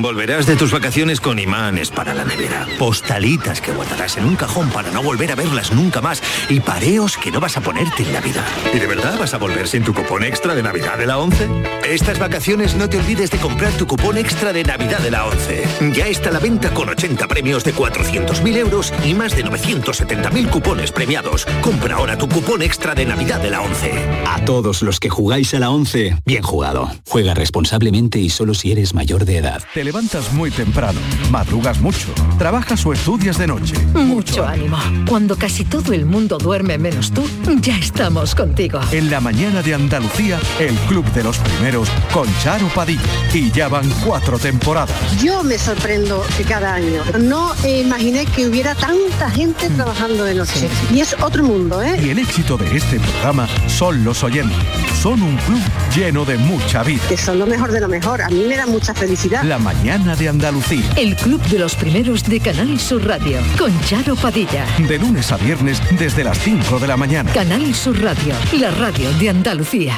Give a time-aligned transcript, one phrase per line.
[0.00, 4.70] Volverás de tus vacaciones con imanes para la nevera, postalitas que guardarás en un cajón
[4.70, 8.14] para no volver a verlas nunca más y pareos que no vas a ponerte en
[8.14, 8.42] la vida.
[8.72, 11.48] ¿Y de verdad vas a volver sin tu cupón extra de Navidad de la 11?
[11.86, 15.64] Estas vacaciones no te olvides de comprar tu cupón extra de Navidad de la 11.
[15.92, 20.48] Ya está a la venta con 80 premios de 400.000 euros y más de 970.000
[20.48, 21.44] cupones premiados.
[21.60, 23.92] Compra ahora tu cupón extra de Navidad de la 11.
[24.26, 26.90] A todos los que jugáis a la 11, bien jugado.
[27.06, 29.62] Juega responsablemente y solo si eres mayor de edad.
[29.90, 31.00] Levantas muy temprano,
[31.32, 33.74] madrugas mucho, trabajas o estudias de noche.
[33.92, 34.78] Mucho ánimo.
[35.08, 37.28] Cuando casi todo el mundo duerme menos tú,
[37.60, 38.78] ya estamos contigo.
[38.92, 43.02] En la mañana de Andalucía, el Club de los Primeros con Charo Padilla.
[43.34, 44.94] Y ya van cuatro temporadas.
[45.20, 47.02] Yo me sorprendo que cada año.
[47.18, 50.68] No imaginé que hubiera tanta gente trabajando de noche.
[50.94, 52.00] Y es otro mundo, ¿eh?
[52.00, 54.56] Y el éxito de este programa son los oyentes.
[55.02, 55.60] Son un club
[55.96, 57.02] lleno de mucha vida.
[57.08, 58.22] Que son lo mejor de lo mejor.
[58.22, 59.42] A mí me da mucha felicidad.
[59.42, 60.84] La mañana de Andalucía.
[60.96, 64.66] El Club de los Primeros de Canal Sur Radio con Charo Padilla.
[64.76, 67.32] De lunes a viernes desde las 5 de la mañana.
[67.32, 69.96] Canal Sur Radio, la radio de Andalucía.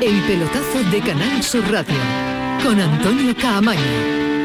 [0.00, 1.94] El pelotazo de Canal Sur Radio
[2.64, 4.35] con Antonio Caamaño.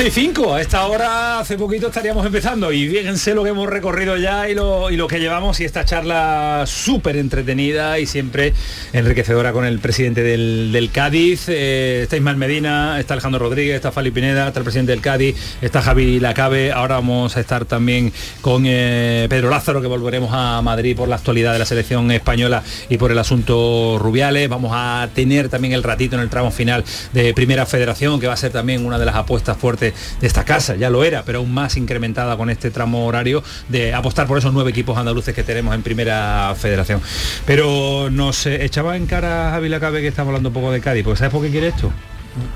[0.00, 3.68] 11 y 5, a esta hora hace poquito estaríamos empezando y fíjense lo que hemos
[3.68, 8.54] recorrido ya y lo, y lo que llevamos y esta charla súper entretenida y siempre
[8.94, 11.50] enriquecedora con el presidente del, del Cádiz.
[11.50, 15.36] Eh, está Ismael Medina, está Alejandro Rodríguez, está Fali Pineda, está el presidente del Cádiz,
[15.60, 16.72] está Javi Lacabe.
[16.72, 21.16] Ahora vamos a estar también con eh, Pedro Lázaro, que volveremos a Madrid por la
[21.16, 24.48] actualidad de la selección española y por el asunto Rubiales.
[24.48, 28.32] Vamos a tener también el ratito en el tramo final de Primera Federación, que va
[28.32, 29.89] a ser también una de las apuestas fuertes
[30.20, 33.94] de esta casa, ya lo era, pero aún más incrementada con este tramo horario de
[33.94, 37.00] apostar por esos nueve equipos andaluces que tenemos en primera federación.
[37.46, 41.04] Pero nos eh, echaba en cara Javi Lacabe que estamos hablando un poco de Cádiz,
[41.04, 41.92] porque ¿sabes por qué quiere esto?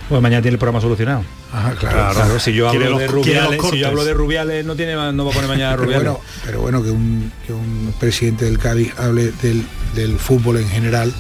[0.09, 1.25] Pues mañana tiene el programa solucionado.
[1.53, 2.39] Ajá, claro.
[2.39, 5.31] si yo hablo los- de Rubiales, si yo hablo de Rubiales no tiene no va
[5.31, 6.05] a poner mañana Pero Rubiales.
[6.13, 9.65] bueno, pero bueno, que un, que un presidente del Cádiz hable del,
[9.97, 11.13] del fútbol en general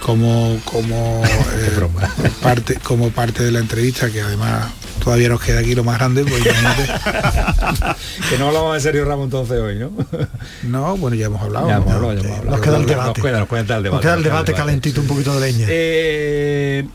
[0.00, 1.22] como como
[1.54, 5.98] eh, parte como parte de la entrevista que además todavía nos queda aquí lo más
[5.98, 6.86] grande pues imagínate.
[8.30, 9.90] que no hablamos de Sergio Ramos entonces hoy, ¿no?
[10.64, 11.94] no bueno ya hemos hablado Ya hemos ¿no?
[11.94, 12.56] hablado, ya hemos hablado.
[12.56, 13.22] Nos queda el Nos debate.
[13.22, 13.90] queda, nos queda el debate.
[13.90, 15.66] Nos queda el debate calentito, un poquito de leña.
[15.68, 16.88] Eh,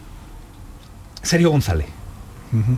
[1.21, 1.87] Sergio González.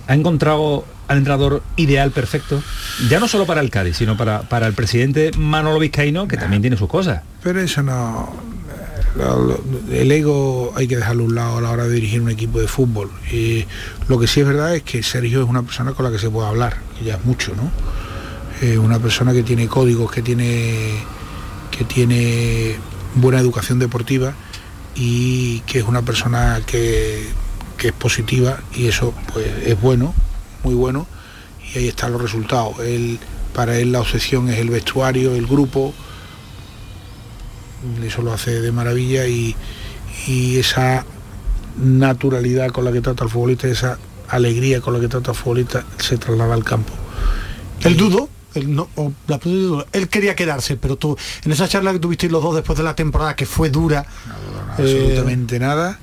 [0.07, 2.63] Ha encontrado al entrenador ideal perfecto,
[3.09, 6.61] ya no solo para el Cádiz, sino para, para el presidente Manolo Vizcaíno, que también
[6.61, 7.23] tiene sus cosas.
[7.43, 8.33] pero eso no
[9.91, 12.59] el ego hay que dejarlo a un lado a la hora de dirigir un equipo
[12.59, 13.09] de fútbol.
[13.31, 13.65] Y
[14.07, 16.29] lo que sí es verdad es que Sergio es una persona con la que se
[16.29, 17.71] puede hablar ya es mucho no
[18.61, 21.03] Eh, una persona que tiene códigos que tiene
[21.71, 22.77] que tiene
[23.15, 24.33] buena educación deportiva
[24.95, 27.27] y que es una persona que,
[27.83, 30.15] es positiva y eso pues es bueno
[30.63, 31.05] muy bueno
[31.73, 32.77] y ahí están los resultados.
[33.53, 35.93] Para él la obsesión es el vestuario el grupo
[38.03, 39.55] eso lo hace de maravilla y,
[40.27, 41.05] y esa
[41.77, 43.99] naturalidad con la que trata al futbolista, esa
[44.29, 46.93] alegría con la que trata al futbolista se traslada al campo.
[47.81, 49.39] El dudo, él, no, o la
[49.91, 52.95] él quería quedarse, pero tú, en esa charla que tuvisteis los dos después de la
[52.95, 54.05] temporada, que fue dura,
[54.77, 55.99] eh, absolutamente nada,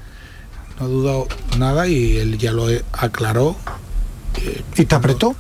[0.79, 1.29] no ha dudado
[1.59, 3.57] nada y él ya lo aclaró.
[4.77, 5.35] ¿Y te apretó?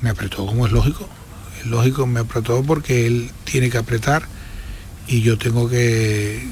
[0.00, 1.08] Me apretó, como es lógico.
[1.60, 4.26] Es lógico, me apretó porque él tiene que apretar
[5.10, 6.46] y yo tengo que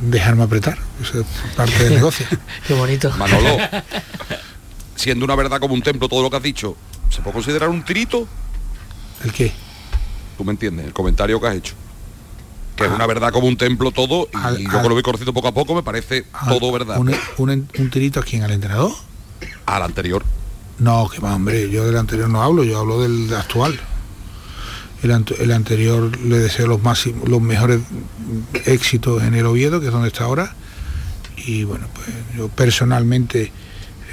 [0.00, 0.78] dejarme apretar.
[1.02, 1.26] Eso es
[1.56, 2.26] parte del negocio.
[2.66, 3.10] Qué bonito.
[3.18, 3.58] Manolo,
[4.96, 6.76] siendo una verdad como un templo todo lo que has dicho,
[7.10, 8.26] ¿se puede considerar un tirito?
[9.24, 9.52] ¿El qué?
[10.38, 11.74] tú me entiendes, el comentario que has hecho.
[12.76, 14.28] Que es una verdad como un templo todo
[14.58, 16.98] y yo que lo voy conociendo poco a poco me parece todo verdad.
[16.98, 18.92] Un, un, un tirito a quién, al entrenador.
[19.66, 20.24] Al anterior.
[20.78, 23.78] No, que va, hombre, yo del anterior no hablo, yo hablo del actual.
[25.02, 27.80] El, ante- el anterior le deseo los máximos, los mejores
[28.66, 30.54] éxitos en el Oviedo, que es donde está ahora.
[31.44, 32.06] Y bueno, pues
[32.36, 33.50] yo personalmente,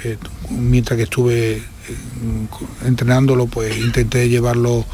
[0.04, 0.16] eh,
[0.50, 1.62] mientras que estuve eh,
[2.84, 4.84] entrenándolo, pues intenté llevarlo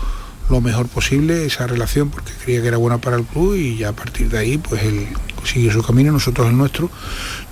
[0.50, 3.88] lo mejor posible, esa relación, porque creía que era buena para el club y ya
[3.88, 5.06] a partir de ahí, pues él
[5.44, 6.90] siguió su camino, nosotros el nuestro.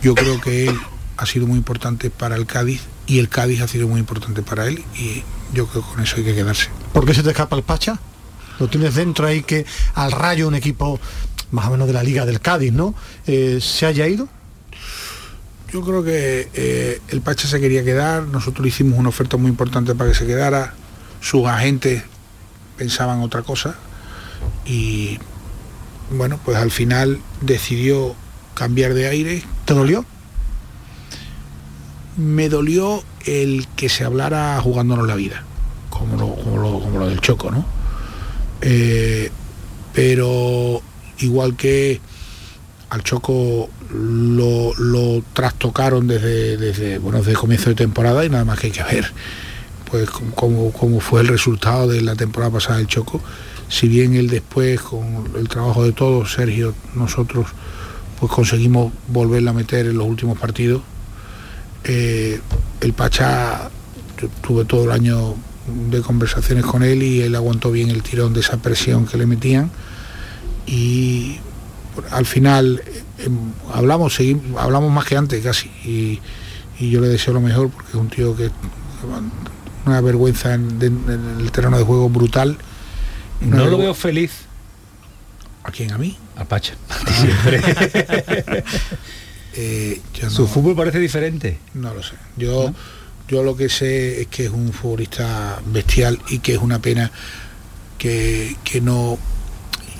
[0.03, 0.77] Yo creo que él
[1.17, 4.67] ha sido muy importante para el Cádiz y el Cádiz ha sido muy importante para
[4.67, 5.23] él y
[5.55, 6.69] yo creo que con eso hay que quedarse.
[6.93, 7.99] ¿Por qué se te escapa el Pacha?
[8.59, 11.01] Lo tienes dentro ahí que al rayo un equipo
[11.51, 12.95] más o menos de la liga del Cádiz, ¿no?
[13.27, 14.29] Eh, ¿Se haya ido?
[15.73, 19.95] Yo creo que eh, el Pacha se quería quedar, nosotros hicimos una oferta muy importante
[19.95, 20.75] para que se quedara,
[21.21, 22.05] sus agentes
[22.77, 23.75] pensaban otra cosa
[24.65, 25.19] y
[26.11, 28.15] bueno, pues al final decidió
[28.55, 29.43] cambiar de aire.
[29.65, 30.05] ¿Te dolió?
[32.17, 35.43] Me dolió el que se hablara jugándonos la vida,
[35.91, 37.65] como lo, como lo, como lo del Choco, ¿no?
[38.67, 39.31] Eh,
[39.93, 40.81] pero
[41.19, 42.01] igual que
[42.89, 48.73] al Choco lo, trastocaron desde, bueno, desde comienzo de temporada y nada más que hay
[48.73, 49.13] que ver
[49.91, 53.21] pues como, como fue el resultado de la temporada pasada del Choco.
[53.69, 57.47] Si bien él después, con el trabajo de todos, Sergio, nosotros,
[58.19, 60.83] pues conseguimos volverla a meter en los últimos partidos.
[61.85, 62.41] Eh,
[62.81, 63.71] el Pacha,
[64.21, 65.37] yo tuve todo el año
[65.91, 69.27] de conversaciones con él y él aguantó bien el tirón de esa presión que le
[69.27, 69.71] metían.
[70.67, 71.39] Y
[72.11, 72.83] al final
[73.19, 73.29] eh,
[73.73, 75.69] hablamos, seguimos, hablamos más que antes casi.
[75.85, 76.21] Y,
[76.79, 78.51] y yo le deseo lo mejor porque es un tío que
[79.87, 80.81] una vergüenza en,
[81.41, 82.57] el terreno de juego brutal.
[83.41, 84.33] No lo veo feliz.
[85.63, 85.93] ¿A quién?
[85.93, 86.17] ¿A mí?
[86.37, 86.75] A Pacha.
[89.57, 90.01] Eh,
[90.31, 91.59] Su fútbol parece diferente.
[91.75, 92.15] No lo sé.
[92.37, 92.75] Yo,
[93.29, 97.11] yo lo que sé es que es un futbolista bestial y que es una pena
[97.99, 99.19] que, que no.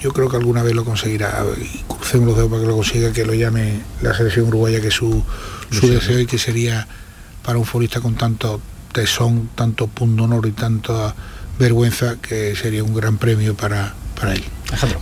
[0.01, 1.45] Yo creo que alguna vez lo conseguirá.
[1.59, 4.89] Y crucemos los dedos para que lo consiga, que lo llame la selección uruguaya, que
[4.89, 5.23] es su,
[5.71, 6.87] su deseo y que sería
[7.43, 8.61] para un futbolista con tanto
[8.93, 11.15] tesón, tanto punto honor y tanta
[11.59, 14.45] vergüenza, que sería un gran premio para, para él.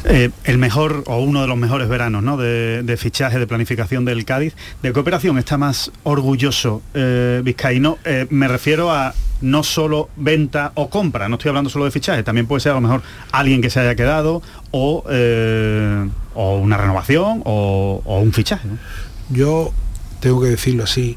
[0.04, 2.36] Eh, el mejor o uno de los mejores veranos ¿no?
[2.36, 4.54] de, de fichaje, de planificación del Cádiz.
[4.82, 7.98] ¿De qué operación está más orgulloso eh, Vizcaíno?
[8.04, 12.22] Eh, me refiero a no solo venta o compra, no estoy hablando solo de fichaje,
[12.22, 16.76] también puede ser a lo mejor alguien que se haya quedado o, eh, o una
[16.76, 18.68] renovación o, o un fichaje.
[18.68, 18.78] ¿no?
[19.30, 19.72] Yo
[20.20, 21.16] tengo que decirlo así,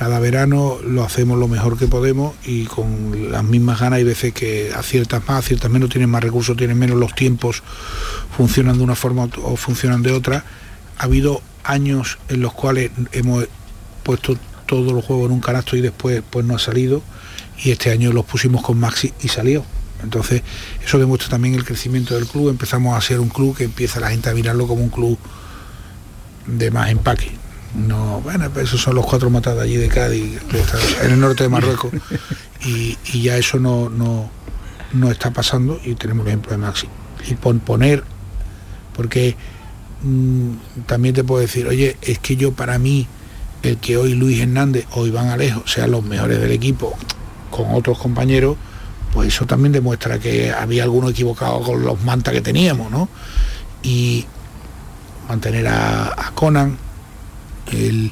[0.00, 4.32] cada verano lo hacemos lo mejor que podemos y con las mismas ganas hay veces
[4.32, 7.62] que aciertas más, aciertas menos, tienen más recursos, tienen menos los tiempos,
[8.34, 10.42] funcionan de una forma o funcionan de otra.
[10.96, 13.46] Ha habido años en los cuales hemos
[14.02, 17.02] puesto todos los juegos en un canasto y después pues no ha salido
[17.62, 19.66] y este año los pusimos con Maxi y salió.
[20.02, 20.40] Entonces
[20.82, 24.08] eso demuestra también el crecimiento del club, empezamos a ser un club que empieza la
[24.08, 25.18] gente a mirarlo como un club
[26.46, 27.39] de más empaque.
[27.74, 30.40] No, bueno, pues esos son los cuatro matados allí de Cádiz,
[31.04, 31.92] en el norte de Marruecos,
[32.64, 34.28] y, ya eso no, no,
[34.92, 36.88] no está pasando y tenemos el ejemplo de Maxi.
[37.28, 38.02] Y pon- poner,
[38.96, 39.36] porque
[40.02, 40.50] mm,
[40.86, 43.06] también te puedo decir, oye, es que yo para mí,
[43.62, 46.96] el que hoy Luis Hernández o Iván Alejo sean los mejores del equipo
[47.52, 48.56] con otros compañeros,
[49.12, 53.08] pues eso también demuestra que había alguno equivocado con los mantas que teníamos, ¿no?
[53.82, 54.24] Y
[55.28, 56.76] mantener a Conan,
[57.72, 58.10] el,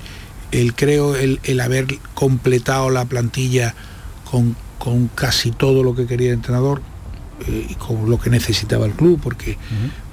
[0.52, 3.74] el creo el, el haber completado la plantilla
[4.30, 6.80] con, con casi todo lo que quería el entrenador
[7.46, 9.56] eh, y con lo que necesitaba el club, porque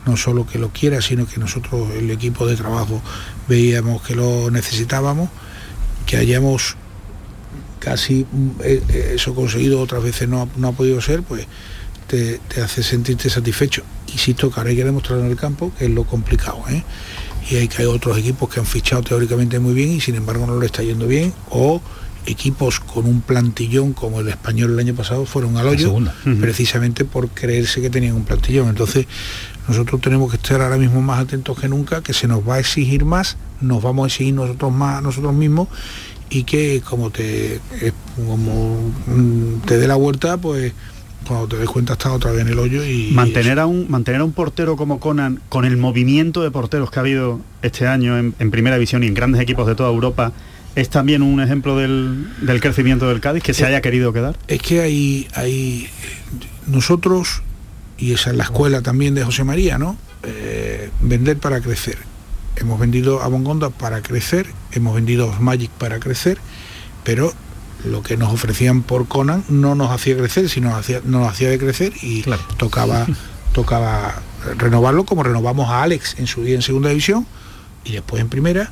[0.05, 3.01] no solo que lo quiera, sino que nosotros, el equipo de trabajo,
[3.47, 5.29] veíamos que lo necesitábamos,
[6.05, 6.75] que hayamos
[7.79, 8.25] casi
[8.63, 11.45] eh, eh, eso conseguido, otras veces no, ha- no ha podido ser, pues
[12.07, 13.83] te, te hace sentirte satisfecho.
[14.11, 16.83] Insisto que ahora hay que demostrar en el campo que es lo complicado, ¿eh?
[17.49, 20.47] Y hay que hay otros equipos que han fichado teóricamente muy bien y sin embargo
[20.47, 21.81] no le está yendo bien, o
[22.25, 25.95] equipos con un plantillón como el español el año pasado fueron al hoyo
[26.39, 28.69] precisamente por creerse que tenían un plantillón.
[28.69, 29.05] Entonces
[29.67, 32.59] nosotros tenemos que estar ahora mismo más atentos que nunca, que se nos va a
[32.59, 35.67] exigir más, nos vamos a exigir nosotros más a nosotros mismos
[36.29, 38.91] y que como te eh, como
[39.65, 40.73] te dé la vuelta, pues
[41.27, 44.21] cuando te des cuenta estás otra vez en el hoyo y Mantener a, un, mantener
[44.21, 48.17] a un portero como Conan con el movimiento de porteros que ha habido este año
[48.17, 50.31] en, en primera división y en grandes equipos de toda Europa
[50.75, 54.37] es también un ejemplo del, del crecimiento del Cádiz que se haya querido quedar.
[54.47, 55.87] Es que hay, hay
[56.67, 57.41] nosotros
[57.97, 59.97] y esa es la escuela también de José María, ¿no?
[60.23, 61.97] Eh, vender para crecer.
[62.57, 66.37] Hemos vendido a Bongonda para crecer, hemos vendido a Magic para crecer,
[67.03, 67.33] pero
[67.85, 71.49] lo que nos ofrecían por Conan no nos hacía crecer, sino nos hacía, nos hacía
[71.49, 72.23] de crecer y
[72.57, 73.05] tocaba,
[73.53, 74.21] tocaba
[74.57, 77.25] renovarlo como renovamos a Alex en su día en segunda división
[77.83, 78.71] y después en primera,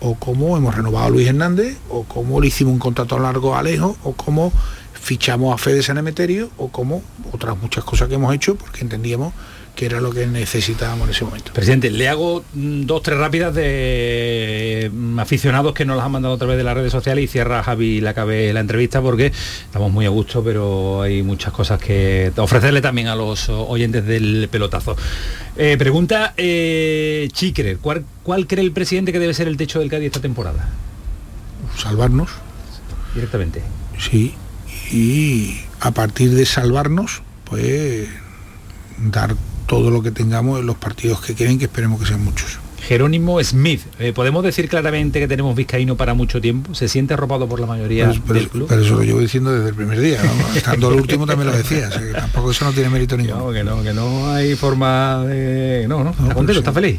[0.00, 3.60] o como hemos renovado a Luis Hernández, o como le hicimos un contrato largo a
[3.60, 4.52] Alejo, o como
[4.92, 9.32] fichamos a Fede San Emeterio, o como otras muchas cosas que hemos hecho porque entendíamos
[9.78, 11.52] que era lo que necesitábamos en ese momento.
[11.52, 16.34] Presidente, le hago mm, dos, tres rápidas de mm, aficionados que nos las han mandado
[16.34, 19.92] a través de las redes sociales y cierra Javi la cabe la entrevista porque estamos
[19.92, 24.96] muy a gusto, pero hay muchas cosas que ofrecerle también a los oyentes del pelotazo.
[25.56, 29.88] Eh, pregunta eh, Chicre, ¿cuál, ¿cuál cree el presidente que debe ser el techo del
[29.90, 30.70] Cádiz esta temporada?
[31.76, 32.30] Salvarnos.
[33.14, 33.62] Directamente.
[33.96, 34.34] Sí,
[34.90, 38.08] y a partir de salvarnos, pues
[38.98, 39.36] dar
[39.68, 42.58] todo lo que tengamos en los partidos que quieren, que esperemos que sean muchos.
[42.80, 46.74] Jerónimo Smith, eh, ¿podemos decir claramente que tenemos vizcaíno para mucho tiempo?
[46.74, 48.66] ¿Se siente arropado por la mayoría del club?
[48.66, 50.54] Pero eso lo llevo diciendo desde el primer día, ¿no?
[50.56, 53.46] estando el último también lo decía, tampoco eso no tiene mérito ninguno.
[53.46, 55.86] No, que no, que no hay forma de...
[55.86, 56.98] No, no, está contento, está feliz.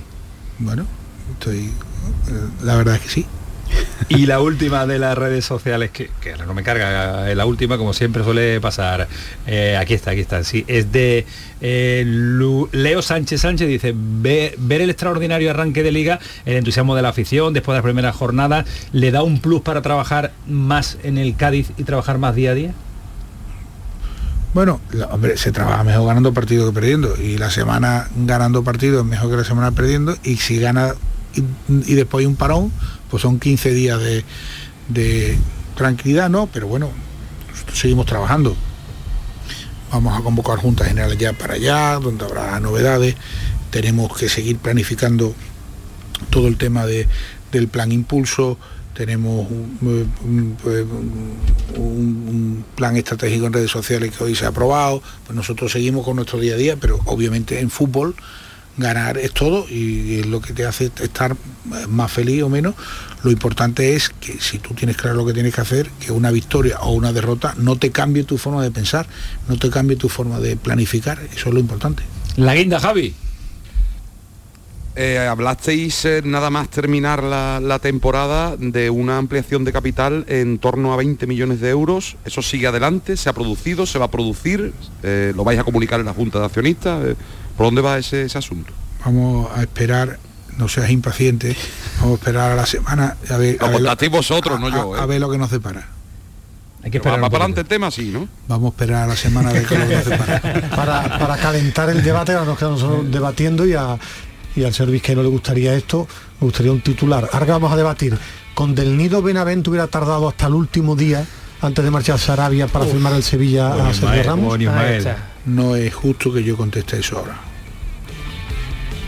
[0.59, 0.85] Bueno,
[1.33, 1.57] estoy...
[1.57, 1.71] Eh,
[2.63, 3.25] la verdad es que sí.
[4.09, 6.09] y la última de las redes sociales, que,
[6.45, 9.07] no me carga, eh, la última, como siempre suele pasar.
[9.47, 10.43] Eh, aquí está, aquí está.
[10.43, 11.25] Sí, es de
[11.61, 17.09] eh, Leo Sánchez Sánchez, dice, ver el extraordinario arranque de liga, el entusiasmo de la
[17.09, 21.35] afición después de la primera jornada, ¿le da un plus para trabajar más en el
[21.35, 22.73] Cádiz y trabajar más día a día?
[24.53, 27.15] Bueno, hombre, se trabaja mejor ganando partido que perdiendo.
[27.17, 30.17] Y la semana ganando partido es mejor que la semana perdiendo.
[30.23, 30.95] Y si gana
[31.36, 32.71] y después un parón,
[33.09, 35.38] pues son 15 días de,
[35.75, 36.48] tranquilidad, ¿no?
[36.48, 36.89] Pero bueno,
[37.74, 38.55] seguimos trabajando.
[39.91, 43.15] Vamos a convocar juntas generales ya para allá, donde habrá novedades.
[43.71, 45.33] Tenemos que seguir planificando
[46.29, 47.07] todo el tema de,
[47.51, 48.57] del plan impulso.
[48.93, 50.86] Tenemos un, pues,
[52.75, 55.01] plan estratégico en redes sociales que hoy se ha aprobado.
[55.25, 58.15] Pues nosotros seguimos con nuestro día a día, pero obviamente en fútbol
[58.79, 61.36] ganar es todo y es lo que te hace estar
[61.88, 62.75] más feliz o menos.
[63.24, 66.31] Lo importante es que si tú tienes claro lo que tienes que hacer, que una
[66.31, 69.07] victoria o una derrota no te cambie tu forma de pensar,
[69.48, 72.03] no te cambie tu forma de planificar, eso es lo importante.
[72.38, 73.13] La guinda, Javi.
[74.96, 80.93] Eh, hablasteis eh, nada más terminar la, temporada de una ampliación de capital en torno
[80.93, 82.17] a 20 millones de euros.
[82.25, 83.15] ¿Eso sigue adelante?
[83.15, 83.86] ¿Se ha producido?
[83.86, 84.74] ¿Se va a producir?
[85.03, 87.15] Eh, ¿Lo vais a comunicar en la Junta de Accionistas?
[87.55, 88.74] ¿Por dónde va ese, asunto?
[89.05, 90.19] Vamos a esperar,
[90.58, 91.55] no seas impaciente,
[92.00, 93.15] vamos a esperar a la semana.
[93.29, 94.96] A ver, lo vosotros, no yo.
[94.96, 95.88] A, ver lo que nos separa.
[96.84, 97.19] Hay que esperar.
[97.19, 98.27] para adelante el tema, sí, ¿no?
[98.48, 100.41] Vamos a esperar a la semana de que lo nos separa.
[100.75, 103.98] para, para calentar el debate, nos quedamos debatiendo y, a,
[104.55, 106.07] y al servicio que no le gustaría esto,
[106.39, 107.29] me gustaría un titular.
[107.31, 108.17] Ahora vamos a debatir.
[108.53, 111.25] Con Del Nido Benavente hubiera tardado hasta el último día
[111.61, 114.57] antes de marcharse a Arabia para firmar el Sevilla a Sergio Ramos.
[115.45, 117.37] No es justo que yo conteste eso ahora.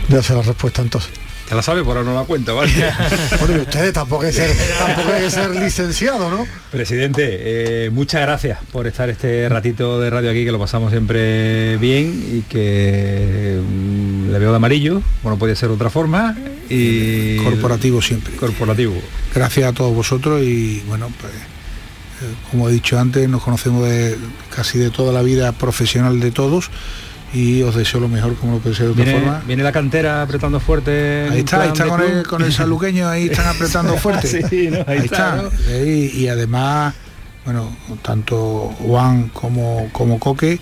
[0.08, 1.10] Ya hacer la respuesta entonces.
[1.48, 2.72] Ya la sabe, por ahora no la cuenta, ¿vale?
[3.40, 6.46] bueno, ustedes tampoco hay, ser, tampoco hay que ser licenciado, ¿no?
[6.70, 11.76] Presidente, eh, muchas gracias por estar este ratito de radio aquí, que lo pasamos siempre
[11.76, 13.60] bien y que
[14.32, 16.36] le veo de amarillo, bueno, puede ser otra forma.
[16.68, 18.34] Y corporativo siempre.
[18.36, 18.94] Corporativo.
[19.34, 24.16] Gracias a todos vosotros y bueno, pues eh, como he dicho antes, nos conocemos de
[24.54, 26.70] casi de toda la vida profesional de todos
[27.34, 29.42] y os deseo lo mejor como lo ser de otra forma.
[29.46, 31.28] Viene la cantera apretando fuerte.
[31.30, 34.44] Ahí está, ahí está con el, con el, saluqueño, ahí están apretando fuerte.
[34.86, 35.44] ahí, está.
[35.84, 36.94] y además,
[37.44, 40.58] bueno, tanto Juan como, como Coque,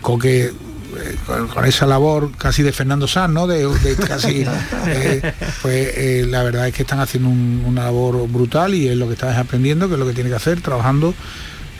[0.00, 0.52] Coque
[0.96, 3.46] eh, con, esa labor casi de Fernando Sanz, ¿no?
[3.46, 3.68] De,
[4.06, 4.44] casi,
[4.86, 5.32] eh,
[5.62, 9.14] pues eh, la verdad es que están haciendo una labor brutal y es lo que
[9.14, 11.14] estás aprendiendo, que es lo que tiene que hacer, trabajando.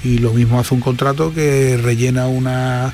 [0.03, 2.93] Y lo mismo hace un contrato que rellena una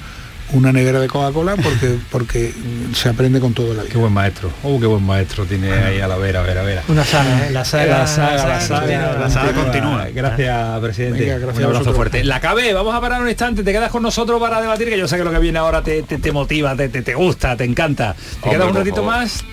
[0.53, 2.53] una nevera de Coca-Cola porque porque
[2.95, 3.93] se aprende con todo la vida.
[3.93, 4.51] Qué buen maestro.
[4.63, 6.83] Oh, qué buen maestro tiene ahí a la vera, a ver, a ver.
[6.89, 7.51] Una saga, ¿eh?
[7.51, 10.09] la saga, la saga, la saga, la saga, continúa.
[10.13, 11.25] Gracias, presidente.
[11.25, 12.25] gracias un abrazo fuerte.
[12.25, 15.09] La cabe, vamos a parar un instante, te quedas con nosotros para debatir, que yo
[15.09, 18.15] sé que lo que viene ahora te, te, motiva, te, te, gusta, te encanta.
[18.43, 19.45] Te quedas un ratito más.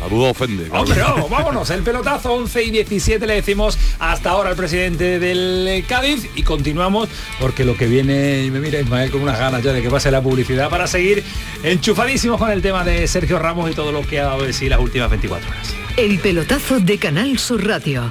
[0.00, 0.68] Saludo ofende.
[0.70, 6.42] vámonos, el pelotazo 11 y 17 le decimos hasta ahora al presidente del Cádiz y
[6.42, 9.90] continuamos porque lo que viene, y me mira Ismael con unas ganas ya de que
[9.90, 11.22] pase la publicidad para seguir
[11.62, 14.70] enchufadísimos con el tema de Sergio Ramos y todo lo que ha dado de sí
[14.70, 15.74] las últimas 24 horas.
[15.98, 18.10] El pelotazo de Canal Sur Radio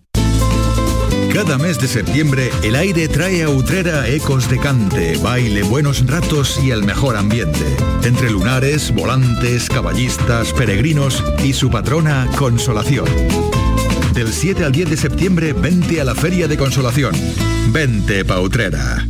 [1.33, 6.59] Cada mes de septiembre, el aire trae a Utrera ecos de cante, baile, buenos ratos
[6.61, 7.77] y el mejor ambiente.
[8.03, 13.05] Entre lunares, volantes, caballistas, peregrinos y su patrona, Consolación.
[14.13, 17.15] Del 7 al 10 de septiembre, vente a la Feria de Consolación.
[17.69, 19.07] Vente pa' Utrera.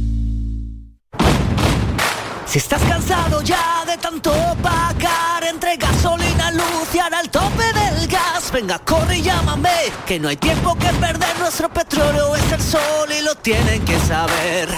[2.45, 6.93] Si estás cansado ya de tanto pagar entre gasolina, luz
[7.31, 9.69] tope del gas, venga, corre y llámame,
[10.05, 13.97] que no hay tiempo que perder, nuestro petróleo es el sol y lo tienen que
[13.99, 14.69] saber.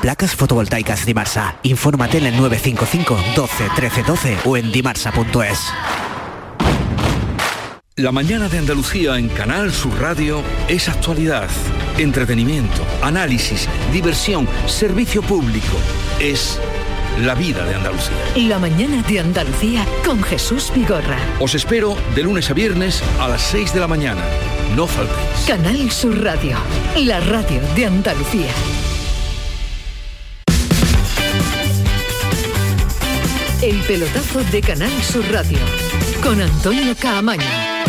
[0.00, 1.56] Placas fotovoltaicas Dimarsa.
[1.62, 5.60] Infórmate en el 955 12 13 12 o en dimarsa.es.
[7.96, 11.50] La mañana de Andalucía en Canal Sur Radio es actualidad,
[11.98, 15.76] entretenimiento, análisis, diversión, servicio público.
[16.18, 16.58] Es
[17.20, 18.16] la vida de Andalucía.
[18.36, 21.18] La mañana de Andalucía con Jesús Vigorra.
[21.38, 24.22] Os espero de lunes a viernes a las 6 de la mañana.
[24.74, 25.46] No faltéis.
[25.46, 26.56] Canal Sur Radio,
[26.96, 28.50] la radio de Andalucía.
[33.62, 35.58] El pelotazo de Canal Sur Radio
[36.22, 37.79] con Antonio Caamaño.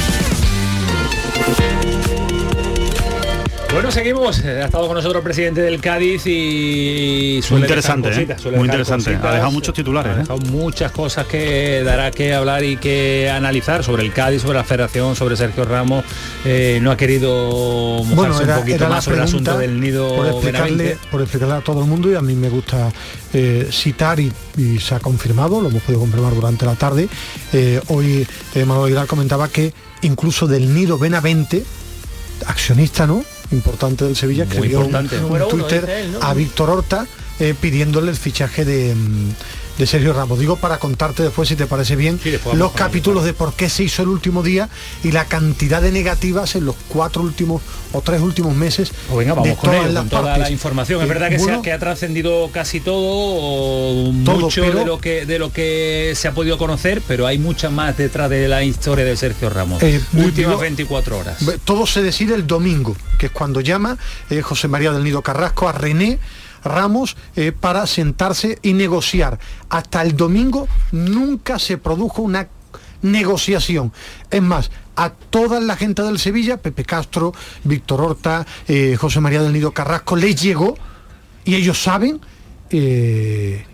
[3.73, 4.39] Bueno, seguimos.
[4.43, 8.25] Ha estado con nosotros el presidente del Cádiz y Muy suele interesante, dejar ¿eh?
[8.25, 9.11] cositas, suele Muy dejar interesante.
[9.11, 9.31] cositas.
[9.31, 10.19] Ha dejado muchos titulares, Ha ¿eh?
[10.19, 14.65] dejado muchas cosas que dará que hablar y que analizar sobre el Cádiz, sobre la
[14.65, 16.03] Federación, sobre Sergio Ramos.
[16.43, 20.71] Eh, no ha querido mojarse un poquito más sobre el asunto del nido por explicarle,
[20.83, 21.07] Benavente.
[21.09, 22.91] por explicarle a todo el mundo y a mí me gusta
[23.33, 27.07] eh, citar y, y se ha confirmado, lo hemos podido confirmar durante la tarde.
[27.53, 31.63] Eh, hoy eh, Manuel Aguilar comentaba que incluso del nido Benavente,
[32.45, 33.23] accionista, ¿no?
[33.51, 36.21] Importante del Sevilla, Muy escribió un, uno, Twitter dice él, ¿no?
[36.21, 37.05] a Víctor Horta
[37.39, 39.29] eh, pidiéndole el fichaje de, mm,
[39.77, 40.37] de Sergio Ramos.
[40.39, 42.19] Digo para contarte después, si te parece bien,
[42.53, 44.69] los capítulos de por qué se hizo el último día
[45.03, 47.61] y la cantidad de negativas en los cuatro últimos
[47.93, 48.91] o tres últimos meses.
[49.07, 50.43] Pues venga, vamos de con todas ello, las con toda partes.
[50.43, 51.01] la información.
[51.01, 54.99] Es verdad que, bueno, que ha trascendido casi todo, o Todo, mucho pero- de lo
[54.99, 58.63] que de lo que se ha podido conocer, pero hay mucha más detrás de la
[58.63, 59.81] historia de Sergio Ramos.
[59.83, 61.37] Eh, Últimas digo- 24 horas.
[61.65, 63.97] Todo se decide el domingo, que es cuando llama
[64.29, 66.19] eh, José María del Nido Carrasco a René
[66.63, 69.39] Ramos eh, para sentarse y negociar.
[69.69, 72.47] Hasta el domingo nunca se produjo una
[73.01, 73.91] negociación.
[74.29, 79.41] Es más, a toda la gente del Sevilla, Pepe Castro, Víctor Horta, eh, José María
[79.41, 80.75] del Nido Carrasco, les llegó
[81.43, 82.21] y ellos saben,
[82.69, 83.65] eh,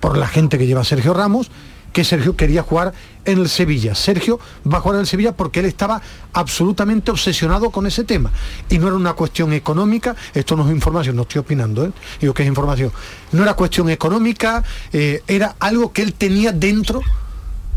[0.00, 1.50] por la gente que lleva Sergio Ramos,
[1.96, 2.92] que Sergio quería jugar
[3.24, 3.94] en el Sevilla.
[3.94, 4.38] Sergio
[4.70, 6.02] va a jugar en el Sevilla porque él estaba
[6.34, 8.30] absolutamente obsesionado con ese tema.
[8.68, 11.92] Y no era una cuestión económica, esto no es información, no estoy opinando, ¿eh?
[12.20, 12.92] digo que es información.
[13.32, 17.00] No era cuestión económica, eh, era algo que él tenía dentro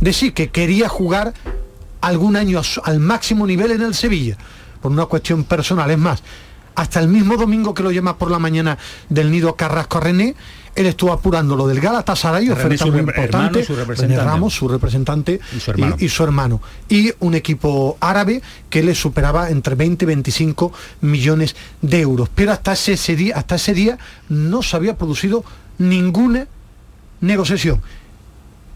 [0.02, 1.34] de sí, que quería jugar
[2.02, 4.36] algún año al máximo nivel en el Sevilla,
[4.82, 5.90] por una cuestión personal.
[5.92, 6.24] Es más,
[6.80, 8.78] hasta el mismo domingo que lo llama por la mañana
[9.10, 10.36] del nido Carrasco a René,
[10.76, 13.76] él estuvo apurando lo del Galatasaray, oferta su muy rep- hermano, importante, su.
[14.24, 15.96] Ramos, su representante Y su hermano.
[16.00, 16.62] y, y su hermano.
[16.88, 22.30] Y un equipo árabe que le superaba entre 20 y 25 millones de euros.
[22.34, 23.98] Pero hasta ese, ese día, hasta ese día
[24.30, 25.44] no se había producido
[25.80, 26.48] ninguna
[27.20, 27.82] negociación.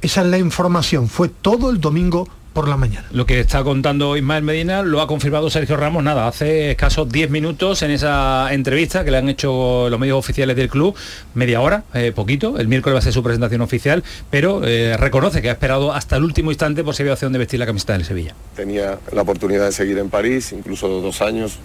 [0.02, 1.08] Esa es la información.
[1.08, 3.06] Fue todo el domingo por la mañana.
[3.12, 7.30] Lo que está contando Ismael Medina lo ha confirmado Sergio Ramos, nada, hace escasos 10
[7.32, 10.96] minutos en esa entrevista que le han hecho los medios oficiales del club,
[11.34, 15.42] media hora, eh, poquito, el miércoles va a ser su presentación oficial, pero eh, reconoce
[15.42, 17.94] que ha esperado hasta el último instante por si había opción de vestir la camiseta
[17.94, 18.36] del Sevilla.
[18.56, 21.58] Tenía la oportunidad de seguir en París, incluso dos años,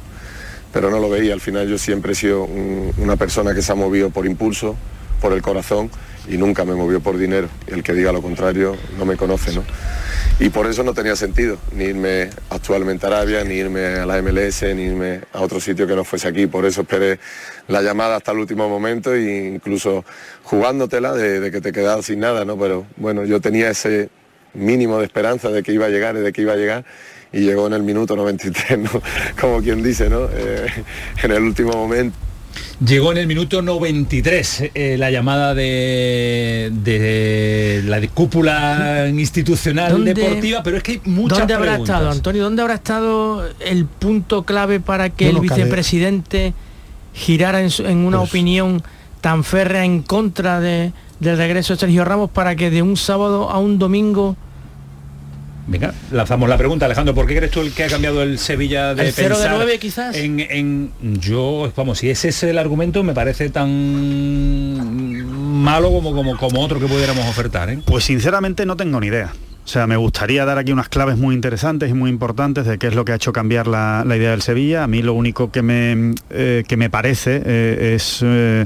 [0.73, 1.35] pero no lo veía.
[1.35, 4.75] Al final yo siempre he sido un- una persona que se ha movido por impulso,
[5.21, 5.91] por el corazón
[6.29, 7.49] y nunca me movió por dinero.
[7.67, 9.65] El que diga lo contrario no me conoce, ¿no?
[10.41, 14.23] Y por eso no tenía sentido ni irme actualmente a Arabia, ni irme a la
[14.23, 16.47] MLS, ni irme a otro sitio que no fuese aquí.
[16.47, 17.19] Por eso esperé
[17.67, 20.05] la llamada hasta el último momento e incluso
[20.45, 22.57] jugándotela de, de que te quedabas sin nada, ¿no?
[22.57, 24.11] Pero bueno, yo tenía ese
[24.55, 26.85] mínimo de esperanza de que iba a llegar y de que iba a llegar
[27.33, 28.91] y llegó en el minuto 93, ¿no?
[29.41, 30.29] Como quien dice, ¿no?
[30.33, 30.67] Eh,
[31.23, 32.28] en el último momento.
[32.85, 40.63] Llegó en el minuto 93 eh, la llamada de, de la cúpula institucional ¿Dónde- deportiva,
[40.63, 41.97] pero es que hay muchas ¿Dónde habrá preguntas.
[41.97, 42.43] estado, Antonio?
[42.45, 46.55] ¿Dónde habrá estado el punto clave para que No, el no, vicepresidente
[47.15, 48.83] girara en una Pues- opinión
[49.21, 53.51] tan férrea en contra de- del regreso de Sergio Ramos para que de un sábado
[53.51, 54.37] a un domingo
[55.71, 58.95] Venga, lanzamos la pregunta, Alejandro, ¿por qué crees tú el que ha cambiado el Sevilla
[58.95, 60.17] de El cero de pensar nueve, quizás?
[60.17, 63.69] En, en- yo, vamos, si ese es el argumento, me parece tan
[65.63, 67.79] malo como, como, como otro que pudiéramos ofertar, ¿eh?
[67.85, 69.33] Pues sinceramente no tengo ni idea.
[69.69, 72.87] O sea, me gustaría dar aquí unas claves muy interesantes y muy importantes de qué
[72.87, 74.83] es lo que ha hecho cambiar la, la idea del Sevilla.
[74.83, 78.65] A mí lo único que me, eh, que me parece eh, es eh,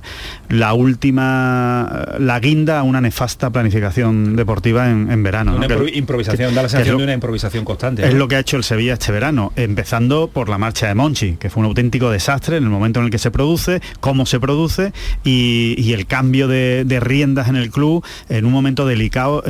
[0.49, 5.57] la última, la guinda a una nefasta planificación deportiva en, en verano.
[5.57, 5.75] Una ¿no?
[5.75, 8.07] impro- Que- improvisación, da la sensación lo- de una improvisación constante.
[8.07, 11.33] es lo que ha hecho el Sevilla este verano, empezando por la marcha de Monchi,
[11.33, 14.39] que fue un auténtico desastre en el momento en el que se produce, cómo se
[14.39, 14.93] produce
[15.25, 19.43] y, y el cambio de, de riendas en el club en un momento delicado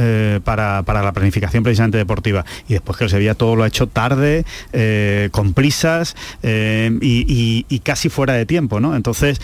[0.45, 2.45] para, para la planificación precisamente deportiva.
[2.69, 7.25] Y después que el Sevilla todo lo ha hecho tarde, eh, con prisas eh, y,
[7.29, 8.95] y- y casi fuera de tiempo, ¿no?
[8.97, 9.41] Entonces,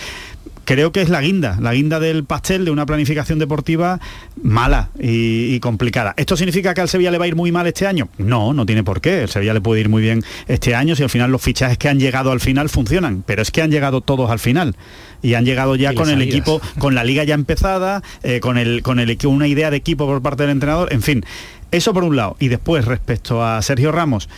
[0.69, 4.01] creo que es la guinda, la guinda del pastel de una planificación deportiva
[4.43, 6.13] mala y, y complicada.
[6.19, 8.11] ¿Esto significa que al Sevilla le va a ir muy mal este año?
[8.19, 9.23] No, no tiene por qué.
[9.23, 11.89] El Sevilla le puede ir muy bien este año si al final los fichajes que
[11.89, 13.25] han llegado al final funcionan.
[13.25, 14.77] Pero es que han llegado todos al final.
[15.23, 18.83] Y han llegado ya con el equipo, con la liga ya empezada, eh, con, el,
[18.83, 21.25] con el, una idea de equipo por parte del entrenador, en fin.
[21.71, 22.37] Eso por un lado.
[22.41, 24.29] Y después, respecto a Sergio Ramos,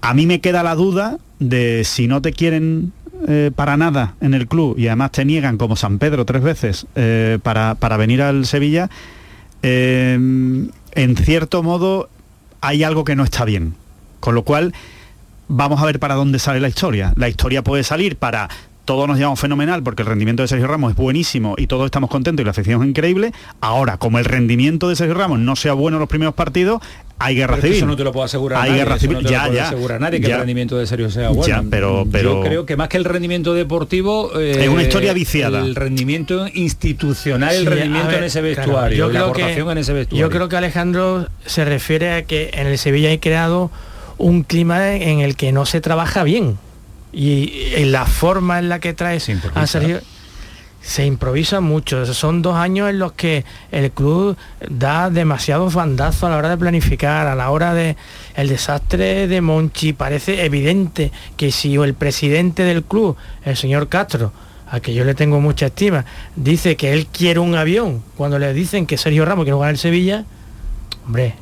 [0.00, 2.92] a mí me queda la duda de si no te quieren
[3.26, 6.86] eh, para nada en el club y además te niegan como San Pedro tres veces
[6.94, 8.90] eh, para, para venir al Sevilla,
[9.62, 12.08] eh, en cierto modo
[12.60, 13.74] hay algo que no está bien.
[14.20, 14.74] Con lo cual,
[15.48, 17.12] vamos a ver para dónde sale la historia.
[17.16, 18.48] La historia puede salir para
[18.88, 22.08] todos nos llevamos fenomenal porque el rendimiento de Sergio Ramos es buenísimo y todos estamos
[22.08, 23.32] contentos y la afición es increíble.
[23.60, 26.80] Ahora, como el rendimiento de Sergio Ramos no sea bueno en los primeros partidos,
[27.18, 27.76] hay guerra Pero civil.
[27.76, 29.16] Eso no te lo puedo asegurar Hay nadie, guerra civil.
[29.18, 29.66] no te ya, lo ya.
[29.66, 30.34] asegurar nadie que ya.
[30.36, 31.46] el rendimiento de Sergio sea bueno.
[31.46, 34.30] Ya, pero- pero- Yo creo que más que el rendimiento deportivo...
[34.40, 35.60] eh, Es una historia viciada.
[35.60, 39.66] El rendimiento institucional, el Sí, rendimiento ver, en ese claro, vestuario, yo la creo aportación
[39.66, 40.26] que- en ese vestuario.
[40.26, 43.70] Yo creo que Alejandro se refiere a que en el Sevilla hay creado
[44.16, 46.56] un clima en el que no se trabaja bien.
[47.12, 49.18] Y en la forma en la que trae
[49.54, 50.00] a Sergio
[50.80, 52.06] se improvisa mucho.
[52.14, 54.36] Son dos años en los que el club
[54.68, 57.96] da demasiados bandazos a la hora de planificar, a la hora de
[58.36, 59.92] el desastre de Monchi.
[59.92, 64.32] Parece evidente que si el presidente del club, el señor Castro,
[64.70, 66.04] a que yo le tengo mucha estima,
[66.36, 69.78] dice que él quiere un avión, cuando le dicen que Sergio Ramos quiere jugar el
[69.78, 70.24] Sevilla,
[71.06, 71.34] hombre,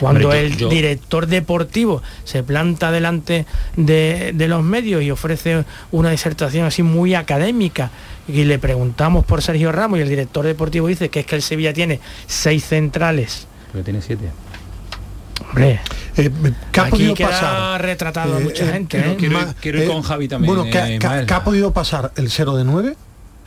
[0.00, 5.64] cuando Hombre, el yo- director deportivo se planta delante de, de los medios y ofrece
[5.92, 7.90] una disertación así muy académica
[8.26, 11.42] y le preguntamos por Sergio Ramos y el director deportivo dice que es que el
[11.42, 13.46] Sevilla tiene seis centrales.
[13.72, 14.30] Pero tiene siete.
[15.48, 15.80] Hombre,
[16.14, 17.82] ¿qué ha aquí podido queda pasar?
[17.82, 18.96] retratado a Eh, mucha eh, gente.
[18.98, 19.16] quiero- ¿eh?
[19.18, 22.12] quiero- Ma- quiero ir con Javi también, Bueno, ¿qué, eh, qué ha podido pasar?
[22.16, 22.96] ¿El 0 de 9?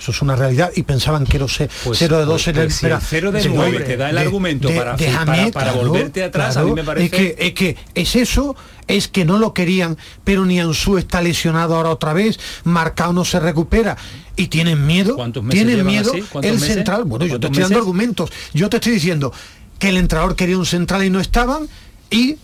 [0.03, 2.63] Eso es una realidad y pensaban que era 0 Pues- de 2 pues- en el
[2.67, 6.57] pues si el cero de nueve te da el argumento para- para- para volverte atrás,
[6.57, 8.53] a mí me parece- Es que, es que es eso,
[8.89, 13.23] es que no lo querían, pero ni Ansu está lesionado ahora otra vez, Marcao no
[13.23, 13.95] se recupera
[14.35, 16.21] y tienen miedo, meses tienen miedo así?
[16.23, 16.75] ¿Cuántos el meses?
[16.75, 19.31] central, bueno, yo te ¿Cuántos estoy dando argumentos, yo te estoy diciendo
[19.79, 21.69] que el entrenador quería un central y no estaban
[22.11, 22.35] y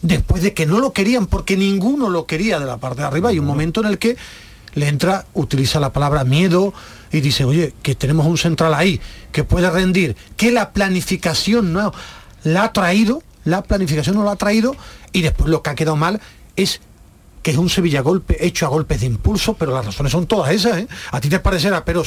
[0.00, 3.28] después de que no lo querían porque ninguno lo quería de la parte de arriba
[3.28, 4.16] hay un momento en el que
[4.74, 6.74] le entra utiliza la palabra miedo
[7.10, 9.00] y dice oye que tenemos un central ahí
[9.32, 11.92] que puede rendir que la planificación no
[12.42, 14.76] la ha traído la planificación no la ha traído
[15.12, 16.20] y después lo que ha quedado mal
[16.56, 16.80] es
[17.44, 20.50] que es un Sevilla golpe hecho a golpes de impulso, pero las razones son todas
[20.52, 20.88] esas, ¿eh?
[21.12, 22.02] A ti te parecerá, pero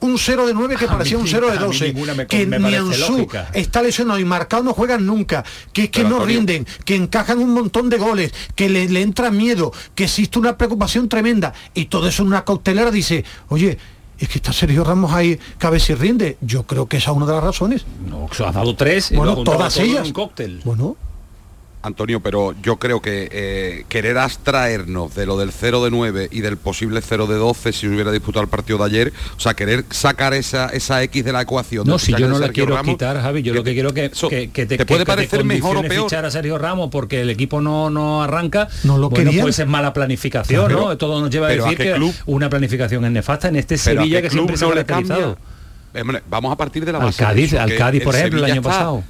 [0.00, 2.46] un 0 de 9 que parecía un 0 de a mí 12, ninguna me- que
[2.46, 6.36] ni Ansu está lesionado y marcado no juegan nunca, que es que Pero, no Antonio-
[6.40, 10.58] rinden, que encajan un montón de goles, que le, le entra miedo, que existe una
[10.58, 13.78] preocupación tremenda y todo eso en una cautelera dice, oye,
[14.18, 16.36] es que está Sergio Ramos ahí que a ver si rinde.
[16.42, 17.84] Yo creo que esa es una de las razones.
[18.08, 20.06] No, se ha dado tres y Bueno, todas ellas.
[20.06, 20.60] un cóctel.
[20.64, 20.96] Bueno.
[21.84, 26.40] Antonio, pero yo creo que eh, querer abstraernos de lo del 0 de 9 y
[26.40, 29.84] del posible 0 de 12 si hubiera disputado el partido de ayer, o sea, querer
[29.90, 31.86] sacar esa, esa X de la ecuación.
[31.86, 33.88] No, si yo de no la Sergio quiero Ramos, quitar, Javi, yo lo que quiero
[33.88, 36.04] es que, eso, que, que te, ¿te que- puede que parecer mejor o peor?
[36.04, 38.68] fichar a Sergio Ramos porque el equipo no, no arranca.
[38.84, 39.42] No lo bueno, querían.
[39.44, 40.88] pues es mala planificación, Claro.
[40.90, 40.96] ¿no?
[40.98, 42.14] Todo nos lleva a Pero ¿a decir qué que club?
[42.26, 45.36] una planificación es nefasta en este Pero ¿a Sevilla que siempre se ha caracterizado.
[46.30, 48.38] Vamos a partir de la Al base de Cádiz, eso, al que Cádiz, por ejemplo,
[48.38, 49.04] el año está- pasado.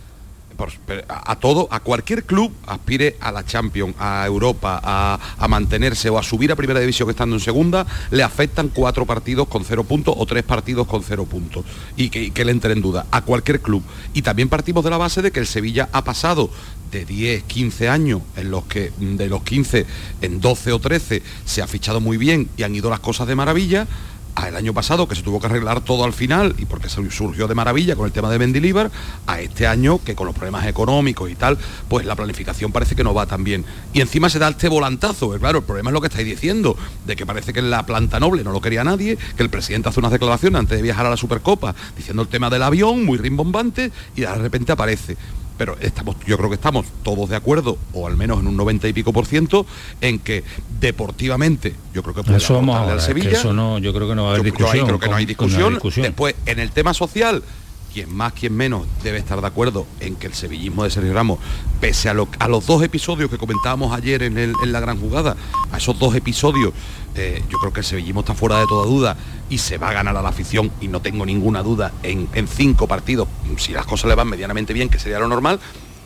[1.09, 6.23] A, todo, a cualquier club aspire a la Champions, a Europa, a, mantenerse o a
[6.23, 10.27] subir a primera división estando en segunda, le afectan cuatro partidos con cero puntos o
[10.27, 11.65] tres partidos con cero puntos.
[11.97, 13.83] Y que, y que le entre en duda a cualquier club.
[14.15, 16.51] Y también partimos de la base de que el Sevilla ha pasado
[16.93, 19.87] de 10, 15 años, en los que de los 15,
[20.21, 23.35] en 12 o 13 se ha fichado muy bien y han ido las cosas de
[23.35, 23.89] maravilla,
[24.35, 27.49] a el año pasado que se tuvo que arreglar todo al final y porque surgió
[27.49, 28.91] de maravilla con el tema de Mendilibar,
[29.27, 33.05] a este año que con los problemas económicos y tal, pues la planificación parece que
[33.05, 33.65] no va tan bien.
[33.93, 36.77] Y encima se da este volantazo, pues claro, el problema es lo que estáis diciendo,
[37.07, 40.01] de que parece que la planta noble no lo quería nadie, que el presidente hace
[40.01, 43.93] unas declaraciones antes de viajar a la Supercopa diciendo el tema del avión, muy rimbombante,
[44.17, 45.17] y de repente aparece
[45.59, 48.89] pero estamos, yo creo que estamos todos de acuerdo, o al menos en un 90
[48.89, 49.67] y pico por ciento,
[50.01, 50.45] en que
[50.81, 53.31] deportivamente yo creo que puede Eso vamos ahora, al es que Sevilla.
[53.39, 54.87] eso no, yo creo que no va a haber Yo- yo ahí discusión.
[54.87, 55.73] creo que no hay con- con la discusión.
[55.75, 56.03] discusión.
[56.07, 57.43] Después, en el tema social,
[57.93, 61.39] quien más, quien menos debe estar de acuerdo en que el sevillismo de Sergio Ramos,
[61.81, 65.37] pese a, lo- a los dos episodios que comentábamos ayer en, la gran jugada,
[65.71, 66.73] a esos dos episodios,
[67.15, 69.17] eh, yo creo que el sevillismo está fuera de toda duda
[69.51, 72.87] y se va a ganar a la afición y no tengo ninguna duda en, cinco
[72.89, 73.29] partidos,
[73.59, 75.61] si las cosas le van medianamente bien, que sería lo normal,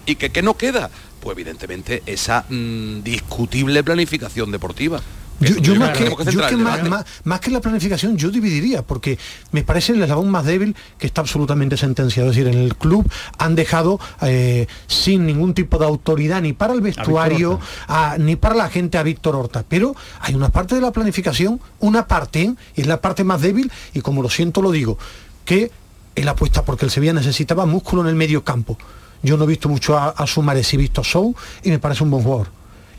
[0.05, 0.91] y que ¿qué no queda?
[1.21, 5.01] Pues evidentemente esa mm, discutible planificación deportiva.
[5.39, 6.89] Yo, más, que, yo más, debate.
[6.89, 9.19] más- más que la planificación, yo dividiría, porque
[9.53, 12.31] me parece el eslabón más débil que está absolutamente sentenciado.
[12.31, 16.73] Es decir, en el club han dejado eh, sin ningún tipo de autoridad ni para
[16.73, 19.63] el vestuario, a- ni para la gente a Víctor Horta.
[19.69, 23.71] Pero hay una parte de la planificación, una parte, y es la parte más débil,
[23.93, 24.99] y como lo siento lo digo,
[25.45, 25.71] que
[26.15, 28.79] él apuesta porque el Sevilla necesitaba músculo en el medio campo.
[29.23, 32.05] Yo no he visto mucho a, a Suárez, he visto a Sou y me parece
[32.05, 32.49] un buen jugador.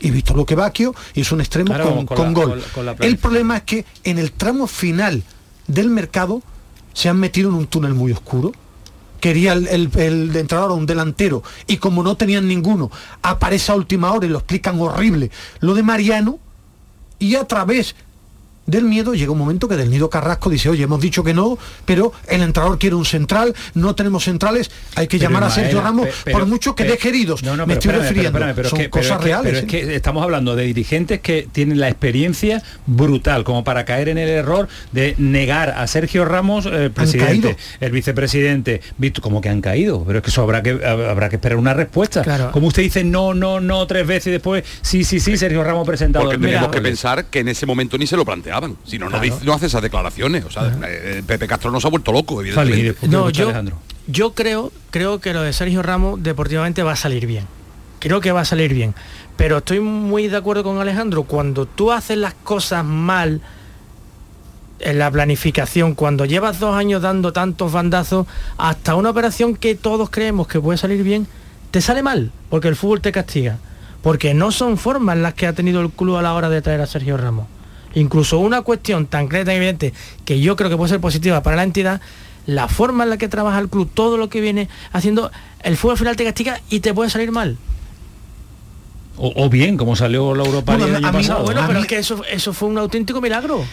[0.00, 2.64] Y visto lo que Baquio y es un extremo Claro, con, con con la- gol.
[2.72, 5.22] con el problema es que en el tramo final
[5.66, 6.42] del mercado
[6.92, 8.52] se han metido en un túnel muy oscuro.
[9.20, 12.90] Quería el, el, el entrenador a un delantero y como no tenían ninguno,
[13.22, 16.38] aparece a última hora y lo explican horrible lo de Mariano
[17.18, 17.96] y a través
[18.68, 21.58] del miedo llega un momento que del nido Carrasco dice, oye, hemos dicho que no,
[21.84, 25.80] pero el entrenador quiere un central, no tenemos centrales, hay que Pero, llamar a Sergio
[25.80, 27.42] Ramos, pe- pero- por mucho que deje heridos.
[27.42, 28.38] No, no, me pero estoy espérame, refiriendo.
[28.38, 29.44] espérame, pero Son es que- pero cosas es que- reales.
[29.52, 29.66] Pero es ¿eh?
[29.88, 34.28] que estamos hablando de dirigentes que tienen la experiencia brutal como para caer en el
[34.28, 37.56] error de negar a Sergio Ramos, eh, el presidente, caído.
[37.80, 41.36] el vicepresidente, visto como que han caído, pero es que eso habrá que habrá que
[41.36, 42.22] esperar una respuesta.
[42.22, 42.50] Claro.
[42.52, 45.86] Como usted dice no, no, no tres veces y después sí, sí, sí, Sergio Ramos
[45.86, 46.24] presentado.
[46.26, 48.24] Porque Mira, tenemos que pensar que en ese momento ni se lo
[48.84, 49.38] Si no, no, Claro.
[49.44, 50.44] no hace esas declaraciones.
[50.44, 53.06] O sea, eh, Pepe Castro no se ha vuelto loco, evidentemente.
[53.08, 53.52] No, yo,
[54.06, 57.46] yo creo, creo que lo de Sergio Ramos deportivamente va a salir bien.
[58.00, 58.94] Creo que va a salir bien.
[59.36, 61.24] Pero estoy muy de acuerdo con Alejandro.
[61.24, 63.40] Cuando tú haces las cosas mal
[64.80, 70.10] en la planificación, cuando llevas dos años dando tantos bandazos, hasta una operación que todos
[70.10, 71.26] creemos que puede salir bien,
[71.72, 73.58] te sale mal, porque el fútbol te castiga.
[74.02, 76.80] Porque no son formas las que ha tenido el club a la hora de traer
[76.80, 77.46] a Sergio Ramos.
[77.98, 79.92] Incluso una cuestión tan clara y tan evidente
[80.24, 82.00] que yo creo que puede ser positiva para la entidad,
[82.46, 85.30] la forma en la que trabaja el club, todo lo que viene haciendo,
[85.62, 87.56] el fútbol al final te castiga y te puede salir mal.
[89.16, 91.42] O, o bien, como salió la Europa Bueno, el año a mí- pasado.
[91.44, 93.64] bueno, pero es que eso, eso fue un auténtico milagro.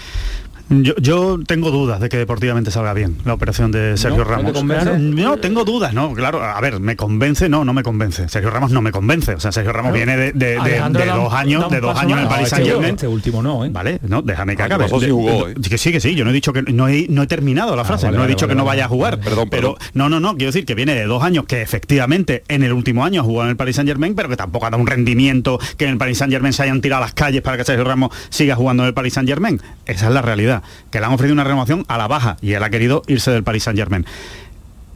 [0.69, 4.41] Yo, yo tengo dudas de que deportivamente salga bien la operación de Sergio ¿No?
[4.41, 4.99] ¿No te Ramos.
[4.99, 8.27] no, tengo dudas, no, claro, a ver, me convence, no, no me convence.
[8.29, 9.35] Sergio Ramos no me convence.
[9.35, 10.05] O sea, Sergio Ramos Claro.
[10.05, 12.29] viene de, de- dos años, de dos años en el.
[12.29, 12.95] Paris No, Saint este Germain.
[12.95, 13.69] Este último no, ¿eh?
[13.71, 14.85] Vale, no, déjame que Ah, acabe.
[14.85, 15.55] pasó sí jugó, de- ¿eh?
[15.69, 17.83] Que sí, que sí, yo no he dicho que no he, no he terminado la
[17.85, 19.19] frase, vale, no he vale, dicho vale, que no vaya a jugar.
[19.23, 19.47] vale.
[19.51, 22.73] pero no, no, no, quiero decir que viene de dos años que efectivamente en el
[22.73, 24.87] último año ha jugado en el Paris Saint Germain, pero que tampoco ha dado un
[24.87, 27.63] rendimiento que en el Paris Saint Germain se hayan tirado a las calles para que
[27.65, 29.61] Sergio Ramos siga jugando en el Paris Saint Germain.
[29.85, 30.54] Esa es la realidad,
[30.91, 33.43] que le han ofrecido una renovación a la baja y él ha querido irse del
[33.43, 34.05] Paris Saint Germain.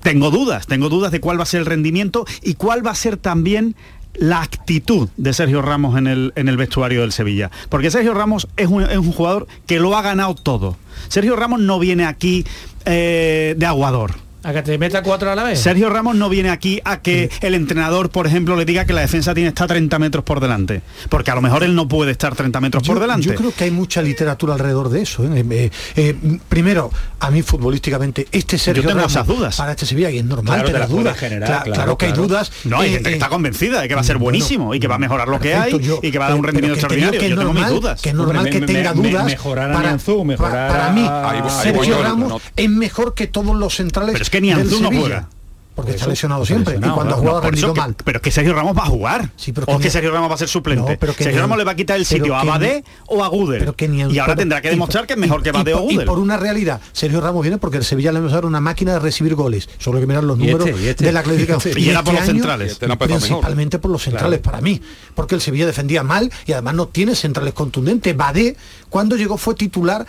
[0.01, 2.95] Tengo dudas, tengo dudas de cuál va a ser el rendimiento y cuál va a
[2.95, 3.75] ser también
[4.13, 7.51] la actitud de Sergio Ramos en el, en el vestuario del Sevilla.
[7.69, 10.77] Porque Sergio Ramos es un, es un jugador que lo ha ganado todo.
[11.07, 12.45] Sergio Ramos no viene aquí
[12.85, 14.28] eh, de aguador.
[14.41, 15.59] A que te meta cuatro a la vez.
[15.59, 19.01] Sergio Ramos no viene aquí a que el entrenador, por ejemplo, le diga que la
[19.01, 20.81] defensa tiene está 30 metros por delante.
[21.09, 23.25] Porque a lo mejor él no puede estar 30 metros yo, por delante.
[23.27, 25.25] Yo creo que hay mucha literatura alrededor de eso.
[25.25, 25.43] ¿eh?
[25.49, 26.15] Eh, eh,
[26.47, 29.57] primero, a mí futbolísticamente, este Sergio Yo tengo Ramos esas dudas.
[29.57, 31.17] para este Sevilla, y es normal Claro, las dudas.
[31.17, 32.51] generar, Cla- claro, claro, que hay dudas.
[32.63, 34.79] No, hay Eh, gente que está convencida de que va a ser bueno, buenísimo y
[34.79, 36.75] que va a mejorar lo que hay yo- y que va a dar un rendimiento
[36.75, 37.19] que extraordinario.
[37.19, 38.01] que es Yo tengo mis dudas.
[38.01, 39.25] Que es normal Hombre, que me- tenga me- me- dudas.
[39.25, 44.28] mejorar a para, mejorar para, para mí, Sergio Ramos es mejor que todos los centrales.
[44.29, 45.27] Es que ni no juega.
[45.75, 46.73] Porque está lesionado siempre.
[46.73, 47.95] lesionado, y cuando ha no, jugado no, rendido que- mal.
[48.03, 49.29] Pero es que Sergio Ramos va a jugar.
[49.55, 50.91] pero o que Sergio Ramos va a ser suplente.
[50.91, 53.27] No, pero que Sergio Ramos le va a quitar el sitio a ni- o a
[53.29, 53.59] Gudel.
[53.59, 55.51] Pero que ni y ahora pero- tendrá que y- demostrar que es mejor que y
[55.53, 56.05] Badé o por- Y Gudel.
[56.07, 58.91] por una realidad, Sergio Ramos viene porque el Sevilla le va a dar una máquina
[58.93, 59.69] de recibir goles.
[59.77, 61.05] Solo hay que mirar los números este, este.
[61.05, 61.73] de la clasificación.
[61.79, 62.71] Y era por los año, centrales.
[62.73, 63.27] Este no empezó mejor.
[63.29, 64.81] principalmente por los centrales para mí.
[65.15, 68.17] Porque el Sevilla defendía mal y además no tiene centrales contundentes.
[68.17, 68.57] Badé,
[68.89, 70.05] cuando llegó, fue titular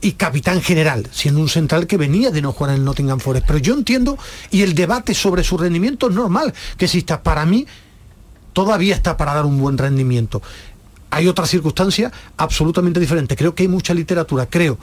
[0.00, 3.46] y capitán general, siendo un central que venía de no jugar en el Nottingham Forest.
[3.46, 4.18] Pero yo entiendo,
[4.50, 7.22] y el debate sobre su rendimiento es normal que exista.
[7.22, 7.66] Para mí,
[8.52, 10.42] todavía está para dar un buen rendimiento.
[11.10, 13.36] Hay otra circunstancia absolutamente diferente.
[13.36, 14.46] Creo que hay mucha literatura.
[14.46, 14.78] Creo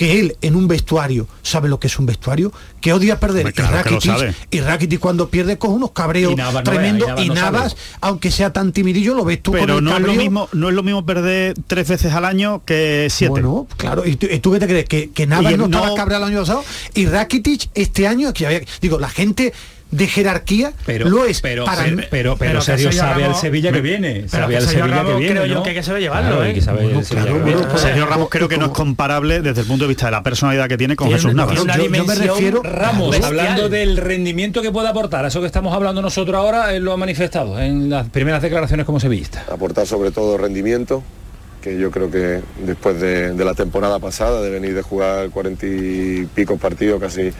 [0.00, 3.52] que él en un vestuario sabe lo que es un vestuario, que odia perder.
[3.52, 7.34] Claro y, Rakitic, y Rakitic cuando pierde coge unos cabreos no tremendos y Navas no
[7.34, 10.48] Navas, aunque sea tan timidillo, lo ves tú con Pero el no es, lo mismo,
[10.54, 13.28] no es lo mismo perder tres veces al año que siete.
[13.30, 14.84] Bueno, claro, ¿y tú, y tú qué te crees?
[14.86, 16.64] ¿Que, que Navas no- estaba cabreado el año pasado?
[16.94, 19.52] Y Rakitic este año, que había, digo, la gente
[19.90, 23.40] de jerarquía Pero, lo es pero, para pero, pero, Pero que Sergio sabe al Ramos-
[23.40, 24.12] Sevilla que viene.
[24.30, 25.34] pero Sabe que al Sevilla que Ramos viene.
[25.34, 26.48] creo yo que hay que saber llevarlo, Claro, ¿eh?
[26.48, 27.62] hay que saber el Sevilla que viene.
[27.78, 30.68] Sergio Ramos creo que no es comparable desde el punto de vista de la personalidad
[30.68, 31.56] que tiene con Tiene Jesús una- Navas.
[31.56, 33.40] Yo- yo me dimensión refiero- Ramos, bestial.
[33.40, 36.92] hablando del rendimiento que puede aportar, a eso que estamos hablando nosotros ahora, él lo
[36.92, 39.44] ha manifestado en las primeras declaraciones como sevillista.
[39.52, 41.02] aportar sobre todo rendimiento,
[41.62, 45.66] que yo creo que después de, de la temporada pasada, de venir de jugar cuarenta
[45.66, 47.30] y pico partidos casi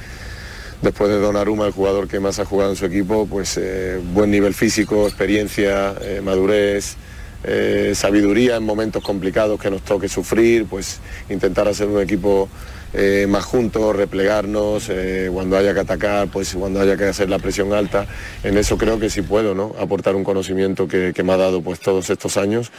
[0.83, 4.31] después de Donnarumma, el jugador que más ha jugado en su equipo, pues eh, buen
[4.31, 6.97] nivel físico, experiencia, eh, madurez,
[7.45, 12.49] eh, sabiduría en momentos complicados que nos toque sufrir, pues intentar hacer un equipo
[12.93, 17.39] eh, más juntos, replegarnos, eh, cuando haya que atacar, pues cuando haya que hacer la
[17.39, 18.07] presión alta,
[18.43, 19.75] en eso creo que sí puedo, ¿no?
[19.79, 22.73] Aportar un conocimiento que, que me ha dado pues todos estos años.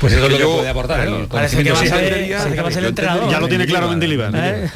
[0.00, 1.02] Pues eso es lo que Yo- puede aportar.
[1.02, 3.30] Claro, el parece que va a ser, el entrenador.
[3.30, 4.32] Ya lo tiene claro Mendilibar.
[4.34, 4.68] ¿Eh?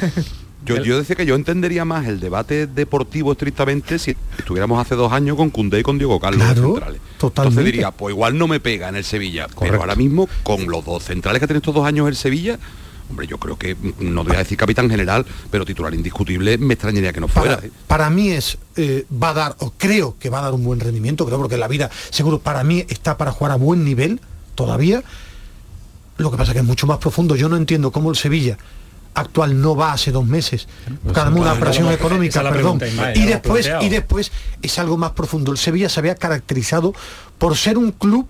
[0.77, 5.11] Yo, yo decía que yo entendería más el debate deportivo estrictamente si estuviéramos hace dos
[5.11, 7.01] años con Cundé y con Diego Carlos Claro, centrales.
[7.17, 7.59] totalmente.
[7.59, 9.47] Entonces diría, pues igual no me pega en el Sevilla.
[9.59, 12.57] Pero ahora mismo, con los dos centrales que ha tenido estos dos años el Sevilla,
[13.09, 16.75] hombre, yo creo que, mm, no voy a decir capitán general, pero titular indiscutible, me
[16.75, 17.55] extrañaría que no fuera.
[17.57, 17.71] para, ¿eh?
[17.87, 20.79] para mí es eh, va a dar o creo que va a dar un buen
[20.79, 24.21] rendimiento creo porque la vida seguro para mí está para jugar a buen nivel
[24.55, 25.03] todavía
[26.17, 28.57] lo que pasa que es mucho más profundo yo no entiendo cómo el Sevilla
[29.13, 30.67] actual no va hace dos meses.
[31.13, 32.79] Cada una operación económica perdón.
[32.79, 35.51] Pregunta, y después y después es algo más profundo.
[35.51, 36.93] El Sevilla se había caracterizado
[37.37, 38.27] por ser un club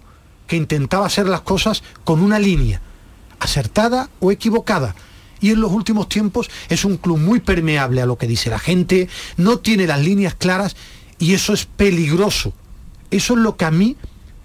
[0.48, 2.82] que intentaba hacer las cosas con una línea
[3.40, 4.96] acertada o equivocada.
[5.40, 8.60] Y en los últimos tiempos es un club muy permeable a lo que dice la
[8.60, 10.76] gente, no tiene las líneas claras
[11.18, 12.54] y eso es peligroso.
[13.10, 13.98] Eso es lo que a mí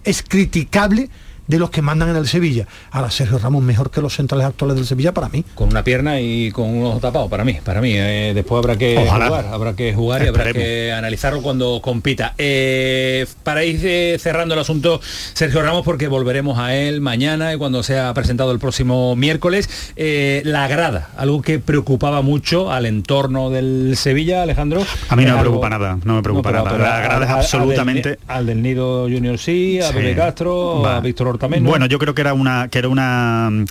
[0.05, 1.11] es criticable
[1.47, 2.67] de los que mandan en el Sevilla.
[2.91, 5.45] Ahora Sergio Ramos mejor que los centrales actuales del Sevilla para mí.
[5.55, 7.93] Con una pierna y con un ojo tapado, para mí, para mí.
[7.95, 9.27] Eh, después habrá que Ojalá.
[9.29, 12.35] jugar, habrá que jugar y habrá que analizarlo cuando compita.
[12.39, 15.01] Eh, para ir eh, cerrando el asunto,
[15.33, 20.43] Sergio Ramos, porque volveremos a él mañana y cuando sea presentado el próximo miércoles, eh,
[20.45, 24.83] la grada, algo que preocupaba mucho al entorno del Sevilla, Alejandro.
[25.09, 26.77] A mí no me algo- preocupa nada, no me preocupa pero- nada.
[26.77, 28.19] pero La grada es absolutamente...
[28.29, 29.95] Al del, Nido Junior sí, a Sí.
[29.95, 30.97] Pepe Castro, Va.
[30.97, 31.69] a Víctor Hortameno.
[31.69, 33.65] Bueno, yo creo que era una que era una mm,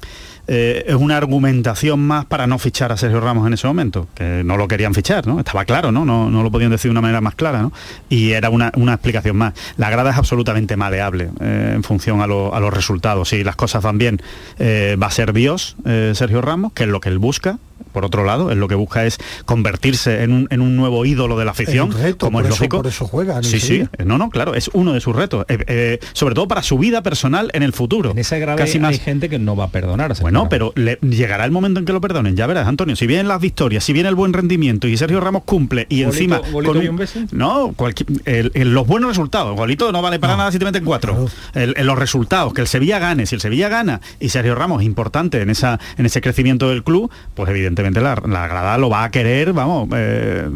[0.48, 4.44] eh, es una argumentación más para no fichar a Sergio Ramos en ese momento, que
[4.44, 5.40] no lo querían fichar, ¿no?
[5.40, 6.06] Estaba claro, ¿no?
[6.06, 7.72] No, no lo podían decir de una manera más clara, ¿no?
[8.10, 9.54] Y era una, una explicación más.
[9.78, 13.30] La grada es absolutamente maleable eh, en función a, lo- a los resultados.
[13.30, 14.22] Si las cosas van bien,
[14.60, 17.58] eh, va a ser Dios, eh, Sergio Ramos, que es lo que él busca.
[17.92, 21.38] Por otro lado, él lo que busca es convertirse en un, en un nuevo ídolo
[21.38, 22.78] de la afición, Es un reto, como es eso- lógico.
[22.78, 26.00] por eso juega Sí, sí, no, no, claro, es uno de sus retos, eh, eh,
[26.14, 28.12] sobre todo para su vida personal en el futuro.
[28.12, 29.00] en esa grada Casi hay más.
[29.00, 30.12] gente que no va a perdonar.
[30.12, 30.50] a Sergio Bueno, Ramos.
[30.50, 32.96] pero le- llegará el momento en que lo perdonen, ya verás, Antonio.
[32.96, 36.42] Si vienen las victorias, si viene el buen rendimiento y Sergio Ramos cumple y encima
[36.42, 37.20] con y un beso.
[37.32, 39.56] no, cualquier- el- el- los buenos resultados.
[39.56, 41.28] Golito no vale para nada si te meten cuatro.
[41.54, 44.82] El- el- los resultados, que el Sevilla gane, si el Sevilla gana y Sergio Ramos
[44.82, 48.90] es importante en esa en ese crecimiento del club, pues evidentemente la, la grada lo
[48.90, 50.50] va a querer, vamos, eh,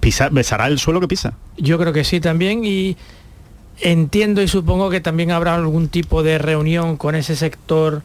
[0.00, 1.34] pisar, besará el suelo que pisa.
[1.56, 2.96] Yo creo que sí también y
[3.80, 8.02] entiendo y supongo que también habrá algún tipo de reunión con ese sector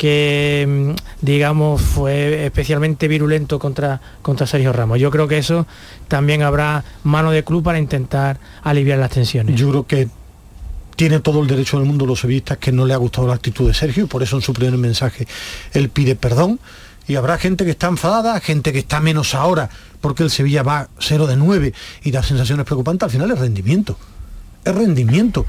[0.00, 4.98] que mm, digamos fue especialmente virulento contra, contra Sergio Ramos.
[4.98, 5.66] Yo creo que eso
[6.08, 9.60] también habrá mano de club para intentar aliviar las tensiones.
[9.60, 10.08] Yo creo que
[10.96, 13.68] tiene todo el derecho del mundo los sevillistas que no le ha gustado la actitud
[13.68, 15.28] de Sergio y por eso en su primer mensaje
[15.74, 16.58] él pide perdón
[17.06, 19.68] y habrá gente que está enfadada, gente que está menos ahora
[20.00, 21.74] porque el Sevilla va 0 de 9
[22.04, 23.98] y da sensaciones preocupantes, al final es rendimiento.
[24.64, 25.44] Es rendimiento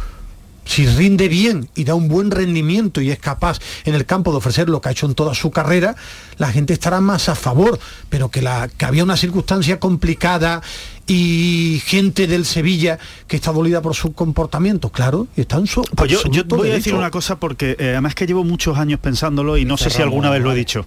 [0.65, 4.37] si rinde bien y da un buen rendimiento y es capaz en el campo de
[4.37, 5.95] ofrecer lo que ha hecho en toda su carrera,
[6.37, 10.61] la gente estará más a favor, pero que, la, que había una circunstancia complicada
[11.07, 16.11] y gente del Sevilla que está dolida por su comportamiento, claro, y están su Pues
[16.11, 19.57] yo, yo voy a decir una cosa porque eh, además que llevo muchos años pensándolo
[19.57, 20.85] y no sé si alguna vez lo he dicho.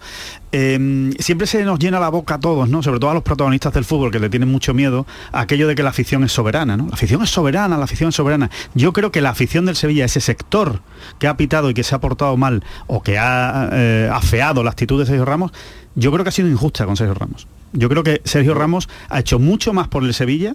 [0.52, 2.82] Eh, siempre se nos llena la boca a todos, ¿no?
[2.82, 5.74] Sobre todo a los protagonistas del fútbol que le tienen mucho miedo a aquello de
[5.74, 6.86] que la afición es soberana, ¿no?
[6.86, 8.50] La afición es soberana, la afición es soberana.
[8.74, 10.80] Yo creo que la afición del Sevilla, ese sector
[11.18, 14.70] que ha pitado y que se ha portado mal o que ha eh, afeado la
[14.70, 15.50] actitud de Sergio Ramos,
[15.96, 17.46] yo creo que ha sido injusta con Sergio Ramos.
[17.74, 20.54] Yo creo que Sergio Ramos ha hecho mucho más por el Sevilla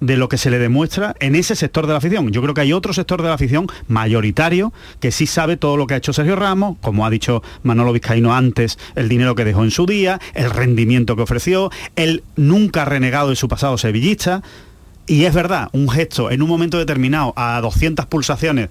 [0.00, 2.30] de lo que se le demuestra en ese sector de la afición.
[2.30, 5.86] Yo creo que hay otro sector de la afición mayoritario que sí sabe todo lo
[5.86, 9.64] que ha hecho Sergio Ramos, como ha dicho Manolo Vizcaíno antes, el dinero que dejó
[9.64, 14.42] en su día, el rendimiento que ofreció, él nunca renegado de su pasado sevillista.
[15.06, 18.68] Y es verdad, un gesto en un momento determinado a 200 pulsaciones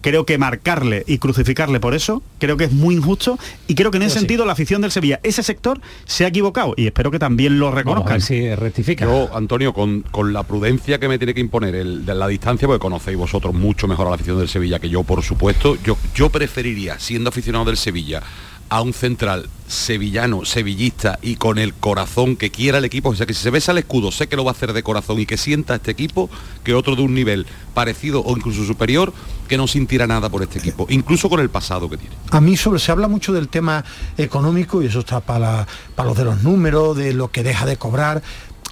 [0.00, 3.96] creo que marcarle y crucificarle por eso, creo que es muy injusto y creo que
[3.96, 4.18] en ese Pues sí.
[4.20, 7.70] sentido la afición del Sevilla, ese sector se ha equivocado y espero que también lo
[7.70, 8.20] reconozcan.
[8.20, 9.04] si rectifica.
[9.04, 12.68] Yo, Antonio, con, con la prudencia que me tiene que imponer el, de la distancia,
[12.68, 15.96] porque conocéis vosotros mucho mejor a la afición del Sevilla que yo, por supuesto, yo,
[16.14, 18.22] yo preferiría, siendo aficionado del Sevilla,
[18.68, 23.26] a un central sevillano, sevillista y con el corazón que quiera el equipo, o sea
[23.26, 25.26] que si se besa el escudo, sé que lo va a hacer de corazón y
[25.26, 26.30] que sienta este equipo,
[26.64, 29.12] que otro de un nivel parecido o incluso superior,
[29.48, 32.14] que no sintiera nada por este equipo, incluso con el pasado que tiene.
[32.30, 33.84] A mí sobre, se habla mucho del tema
[34.16, 37.76] económico y eso está para, para los de los números, de lo que deja de
[37.76, 38.22] cobrar.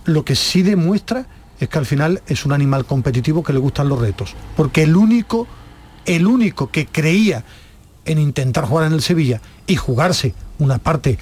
[0.05, 1.27] Lo que sí demuestra
[1.59, 4.35] es que al final es un animal competitivo que le gustan los retos.
[4.57, 5.47] Porque el único,
[6.05, 7.45] el único que creía
[8.05, 11.19] en intentar jugar en el Sevilla y jugarse una parte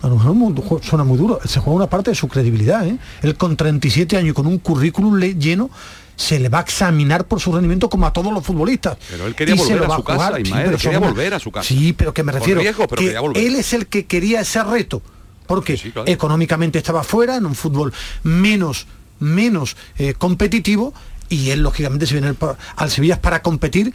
[0.00, 2.86] a lo mejor suena muy duro, se juega una parte de su credibilidad.
[2.86, 2.96] ¿eh?
[3.22, 5.70] Él con 37 años y con un currículum le- lleno
[6.14, 8.96] se le va a examinar por su rendimiento como a todos los futbolistas.
[9.10, 10.38] Pero él quería Y volver a su casa.
[10.40, 11.66] Ismael, quería son- volver a su casa.
[11.68, 15.02] Sí, pero que me refiero riesgo, pero que él es el que quería ese reto,
[15.48, 15.76] porque
[16.06, 18.86] económicamente estaba fuera, en un fútbol menos,
[19.18, 20.94] menos eh, competitivo,
[21.28, 22.34] y él lógicamente se viene
[22.76, 23.92] al Sevilla para competir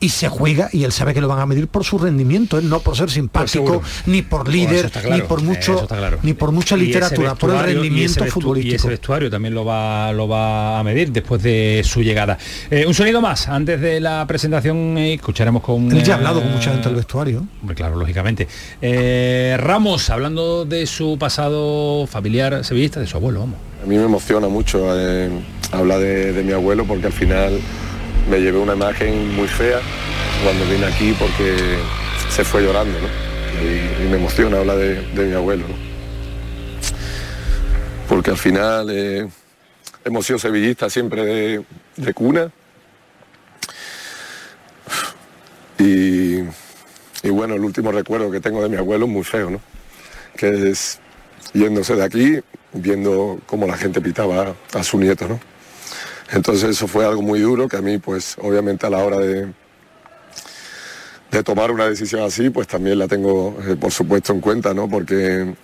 [0.00, 2.68] y se juega y él sabe que lo van a medir por su rendimiento, él
[2.68, 3.82] no por ser simpático, seguro.
[4.06, 6.18] ni por Pues líder, claro, ni por mucho, claro.
[6.22, 8.76] ni por mucha Y literatura, por el y rendimiento Y futbolístico.
[8.76, 12.38] ese vestuario también lo va, lo va a medir después de su llegada.
[12.70, 15.90] Eh, un sonido más, antes de la presentación eh, escucharemos con...
[15.90, 17.44] Él ya ha eh, hablado con mucha gente del vestuario.
[17.60, 18.46] Hombre, claro, lógicamente.
[18.80, 23.56] Eh, Ramos, hablando de su pasado familiar sevillista, de su abuelo, vamos.
[23.82, 25.28] A mí me emociona mucho eh,
[25.72, 27.60] hablar de, de mi abuelo porque al final
[28.28, 29.80] me llevé una imagen muy fea
[30.44, 31.78] cuando vine aquí porque
[32.30, 33.08] se fue llorando, ¿no?
[33.62, 35.74] Y, me emociona hablar de, mi abuelo, ¿no?
[38.08, 39.28] Porque al final eh,
[40.04, 41.64] hemos sido sevillistas siempre
[41.96, 42.50] de, cuna.
[45.78, 46.38] Y,
[47.22, 49.60] y bueno, el último recuerdo que tengo de mi abuelo es muy feo, ¿no?
[50.36, 51.00] Que es
[51.52, 52.38] yéndose de aquí,
[52.72, 55.40] viendo cómo la gente pitaba a su nieto, ¿no?
[56.30, 59.52] Entonces eso fue algo muy duro que a mí, pues obviamente a la hora de,
[61.30, 64.88] de tomar una decisión así, pues también la tengo, eh, por supuesto, en cuenta, ¿no?
[64.88, 65.54] Porque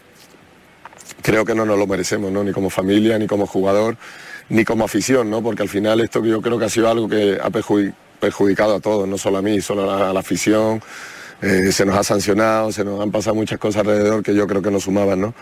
[1.23, 2.43] creo que no nos lo merecemos, ¿no?
[2.43, 3.97] Ni como familia, ni como jugador,
[4.49, 5.43] ni como afición, ¿no?
[5.43, 8.81] Porque al final esto yo creo que ha sido algo que ha perjudi- perjudicado a
[8.81, 10.83] todos, no solo a mí, solo a la, a la afición.
[11.43, 14.63] Eh, se nos ha sancionado, se nos han pasado muchas cosas alrededor que yo creo
[14.63, 15.35] que nos sumaban, ¿no?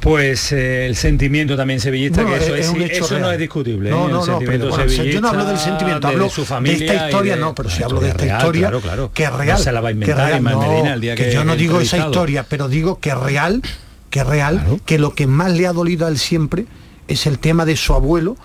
[0.00, 3.18] Pues eh, el sentimiento también sevillista, Bueno, que eso, es- es, es un hecho eso
[3.18, 3.90] no es discutible.
[3.90, 4.12] No, ¿eh?
[4.12, 7.06] no, no, pero bueno, yo no hablo del sentimiento, hablo de su de familia esta
[7.06, 9.10] historia, de- no, pero si hablo de esta es historia, claro, claro.
[9.12, 9.58] que es No real.
[9.58, 12.44] se la va a inventar real, Medina el día que yo no digo esa historia,
[12.48, 13.60] pero digo que es real,
[14.10, 16.66] que es real, que lo que más le ha dolido a él siempre
[17.08, 18.36] es el tema de su abuelo,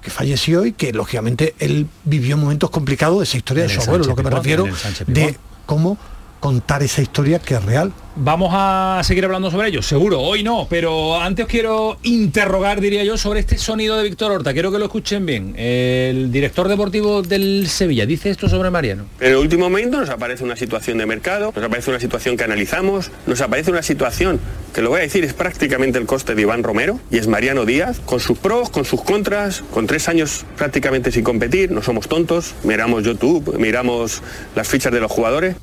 [0.00, 4.02] que falleció y que lógicamente él vivió momentos complicados de esa historia de su abuelo,
[4.04, 4.64] Sánchez lo que me refiero
[5.06, 5.36] de
[5.66, 5.96] cómo
[6.42, 7.92] contar esa historia que es real.
[8.16, 13.04] Vamos a seguir hablando sobre ello, seguro, hoy no, pero antes os quiero interrogar, diría
[13.04, 14.52] yo, sobre este sonido de Víctor Horta.
[14.52, 15.54] Quiero que lo escuchen bien.
[15.56, 19.04] El director deportivo del Sevilla dice esto sobre Mariano.
[19.20, 22.42] En el último momento nos aparece una situación de mercado, nos aparece una situación que
[22.42, 24.40] analizamos, nos aparece una situación
[24.74, 27.64] que lo voy a decir es prácticamente el coste de Iván Romero y es Mariano
[27.64, 32.08] Díaz, con sus pros, con sus contras, con tres años prácticamente sin competir, no somos
[32.08, 34.22] tontos, miramos YouTube, miramos
[34.56, 35.54] las fichas de los jugadores.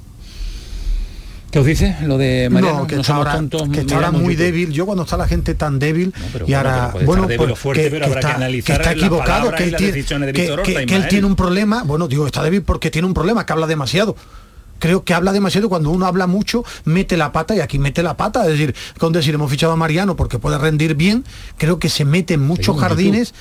[1.52, 2.80] ¿Qué os dice lo de Mariano?
[2.82, 4.46] No, que No está ahora, tontos, que está ahora miramos muy YouTube.
[4.46, 4.72] débil.
[4.72, 6.14] Yo cuando está la gente tan débil
[6.46, 9.52] y bueno, ahora pero puede estar débil o pues, fuerte, pero habrá que está equivocado,
[9.56, 11.84] que él, tiene, que- él tiene un problema.
[11.84, 14.16] Bueno, digo está débil porque tiene un problema, que habla demasiado.
[14.78, 18.16] Creo que habla demasiado cuando uno habla mucho, mete la pata y aquí mete la
[18.16, 18.44] pata.
[18.44, 21.26] Es decir, con decir hemos fichado a Mariano porque puede rendir bien,
[21.58, 23.34] creo que se mete en muchos jardines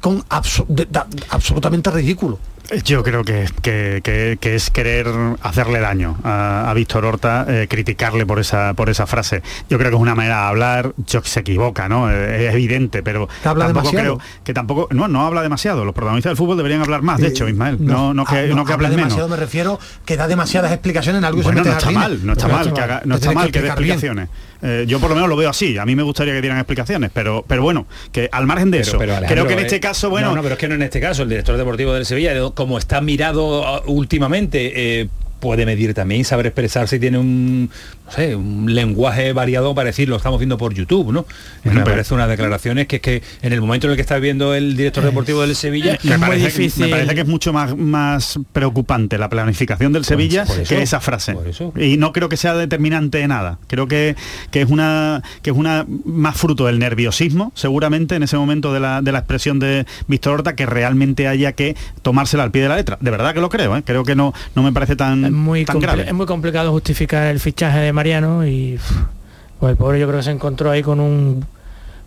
[0.00, 2.38] con abso- de- da- absolutamente ridículo.
[2.84, 5.06] Yo creo que, que- que- que es querer
[5.42, 9.42] hacerle daño a, a Víctor Horta, eh, criticarle por esa, por esa frase.
[9.68, 12.10] Yo creo que es una manera de hablar, yo que se equivoca, ¿no?
[12.10, 14.16] Eh, es evidente, pero Que habla tampoco demasiado.
[14.18, 15.84] creo que tampoco, no, no habla demasiado.
[15.84, 17.76] Los protagonistas del fútbol deberían hablar más, de Eh, hecho, Ismael.
[17.80, 19.10] No, no, que, ah, no que habla hablen menos.
[19.12, 22.48] demasiado me refiero que da demasiadas explicaciones en algo se no está mal, no está
[22.48, 24.28] mal, que, haga- no está mal que dé explicaciones.
[24.66, 25.76] Eh, yo por lo menos lo veo así.
[25.76, 28.88] A mí me gustaría que dieran explicaciones, pero, pero bueno, que al margen de Pero-
[28.88, 30.82] eso, pero, creo que en este caso, bueno, No, no, pero es que no en
[30.82, 31.22] este caso.
[31.24, 35.08] El director deportivo del Sevilla, de- como está mirado ah, últimamente, eh,
[35.44, 37.68] puede medir también y saber expresarse y tiene un,
[38.06, 41.26] no sé, un lenguaje variado para decir lo estamos viendo por YouTube, ¿no?
[41.62, 44.00] Bueno, me pero- parece unas declaraciones que es que en el momento en el que
[44.02, 47.76] está viendo el director deportivo del Sevilla, me parece, me parece que es mucho más,
[47.76, 51.36] más preocupante la planificación del Sevilla por eso, que esa frase.
[51.76, 53.58] Y no creo que sea determinante de nada.
[53.66, 54.16] Creo que,
[54.50, 58.80] que es una que es una más fruto del nerviosismo, seguramente, en ese momento de
[58.80, 62.68] la, de la expresión de Víctor Horta, que realmente haya que tomársela al pie de
[62.70, 62.96] la letra.
[63.00, 63.82] De verdad que lo creo, ¿eh?
[63.84, 66.04] creo que no, no me parece tan, muy grave.
[66.06, 68.78] es muy complicado justificar el fichaje de Mariano y
[69.60, 71.44] pues el pobre yo creo que se encontró ahí con un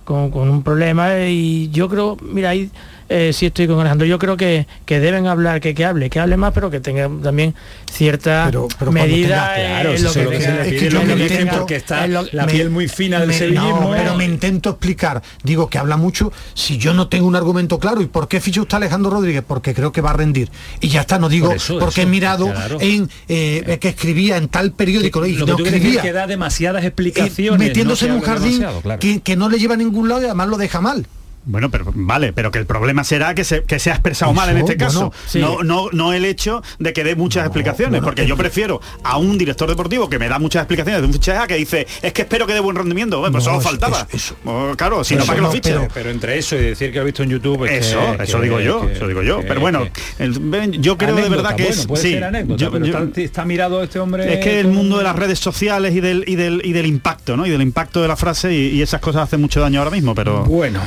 [0.03, 2.71] con, con un problema y yo creo mira ahí
[3.09, 6.19] eh, sí estoy con Alejandro yo creo que, que deben hablar que, que hable que
[6.19, 7.55] hable más pero que tenga también
[7.91, 11.07] cierta cuando medida en claro, lo que se tenga- le es pide, que lo yo
[11.07, 13.79] que me dicen intento- porque está lo- la me- piel muy fina del me- sevillismo.
[13.81, 15.21] no, pero me intento explicar.
[15.43, 16.31] Digo que habla mucho.
[16.53, 19.43] Si yo no tengo un argumento claro, ¿y por qué ficha usted Alejandro Rodríguez?
[19.47, 20.49] Porque creo que va a rendir.
[20.81, 22.77] Y ya está, no digo Por eso, porque eso, he mirado claro.
[22.81, 25.95] en eh, que escribía en tal periódico y lo no escribía.
[25.95, 27.59] es que da demasiadas eh, explicaciones.
[27.59, 28.99] metiéndose no en un jardín claro.
[28.99, 31.05] que, que no le lleva a ningún lado y además lo deja mal.
[31.49, 34.49] Bueno, pero vale, pero que el problema será que se, que se ha expresado mal
[34.49, 34.99] en Eso, este caso.
[34.99, 35.39] bueno, sí.
[35.39, 39.37] no, no, no el hecho de que dé muchas explicaciones, porque yo prefiero a un
[39.37, 42.45] director deportivo que me da muchas explicaciones de un fichaje que dice, es que espero
[42.45, 43.19] que dé buen rendimiento.
[43.19, 44.07] Bueno, pues No, solo eso- faltaba.
[44.45, 45.71] Oh, claro, si no, Pero ¿para qué lo fiche?
[45.73, 48.17] pero, pero entre eso y decir que lo he visto en YouTube es que- Eso,
[48.17, 49.39] que- eso digo yo, que- eso digo yo.
[49.39, 49.83] que- pero bueno,
[50.17, 52.85] que- el- yo creo de verdad que bueno, es puede sí, ser anécdota, yo- pero
[52.85, 56.01] yo- está, está mirado este hombre es que el mundo de las redes sociales y
[56.01, 57.45] del y del y del impacto, ¿no?
[57.45, 60.13] Y del impacto de la frase y, y esas cosas hacen mucho daño ahora mismo,
[60.13, 60.81] pero Bueno,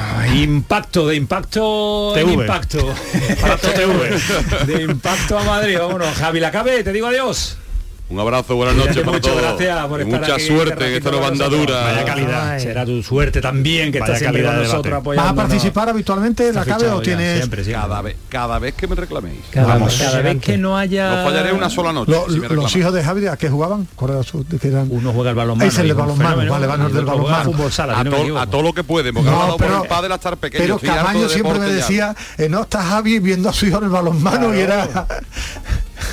[0.56, 2.32] impacto, de impacto TV.
[2.32, 2.78] impacto.
[4.66, 6.14] de impacto a Madrid, vámonos.
[6.16, 7.56] Javi Lacabe, te digo adiós.
[8.10, 9.40] Un abrazo, buenas noches para Muchas todos.
[9.40, 11.80] gracias por Y estar mucha aquí suerte en esta nueva andadura.
[11.84, 12.58] Vaya calidad.
[12.58, 15.16] Será tu suerte también que Vaya estás siempre calidad con de nosotros.
[15.16, 17.80] ¿Vas a participar habitualmente en la cabe o tienes siempre, siempre.
[17.88, 19.38] Cada vez, cada vez que me reclaméis.
[19.52, 19.94] Cada, Vamos.
[19.96, 22.10] cada vez que no haya No fallaré una sola noche.
[22.10, 23.86] Lo- si me los hijos de Javi a qué jugaban?
[23.94, 24.88] ¿Cuál era su- de qué eran?
[24.90, 25.70] uno juega al balonmano.
[25.70, 27.44] Ese es el balonmano, vale, van del balonmano.
[27.52, 30.78] fútbol sala, a, todo, lo que puede, porque No, por pero- el padre hasta pequeño.
[30.78, 33.90] Pero Camaño siempre me decía, eh, no está Javi viendo a su hijo en el
[33.90, 34.88] balonmano y era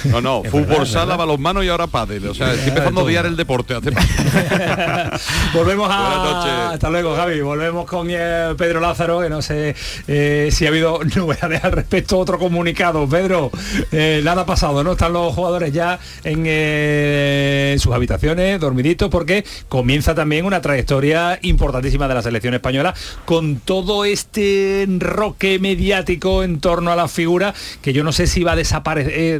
[0.06, 2.28] No, no, Es fútbol verdad, sala, balonmano y ahora pádel.
[2.28, 3.74] O sea, estoy empezando a odiar el deporte.
[3.76, 3.92] hace
[5.54, 6.00] Volvemos a...
[6.00, 6.54] Buenas noches.
[6.74, 7.42] Hasta luego, Javi.
[7.42, 9.76] Volvemos con eh, Pedro Lázaro, que no sé
[10.08, 12.18] eh, si ha habido novedades al respecto.
[12.18, 13.08] Otro comunicado.
[13.08, 13.52] Pedro,
[13.92, 14.94] eh, nada ha pasado, ¿no?
[14.94, 22.14] Están los jugadores ya en sus habitaciones, dormiditos, porque comienza también una trayectoria importantísima de
[22.14, 22.94] la selección española
[23.26, 28.44] con todo este enroque mediático en torno a la figura que yo no sé si
[28.44, 29.40] va a desapare- eh,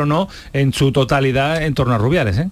[0.00, 2.50] o no en su totalidad en torno a Rubiales, ¿eh?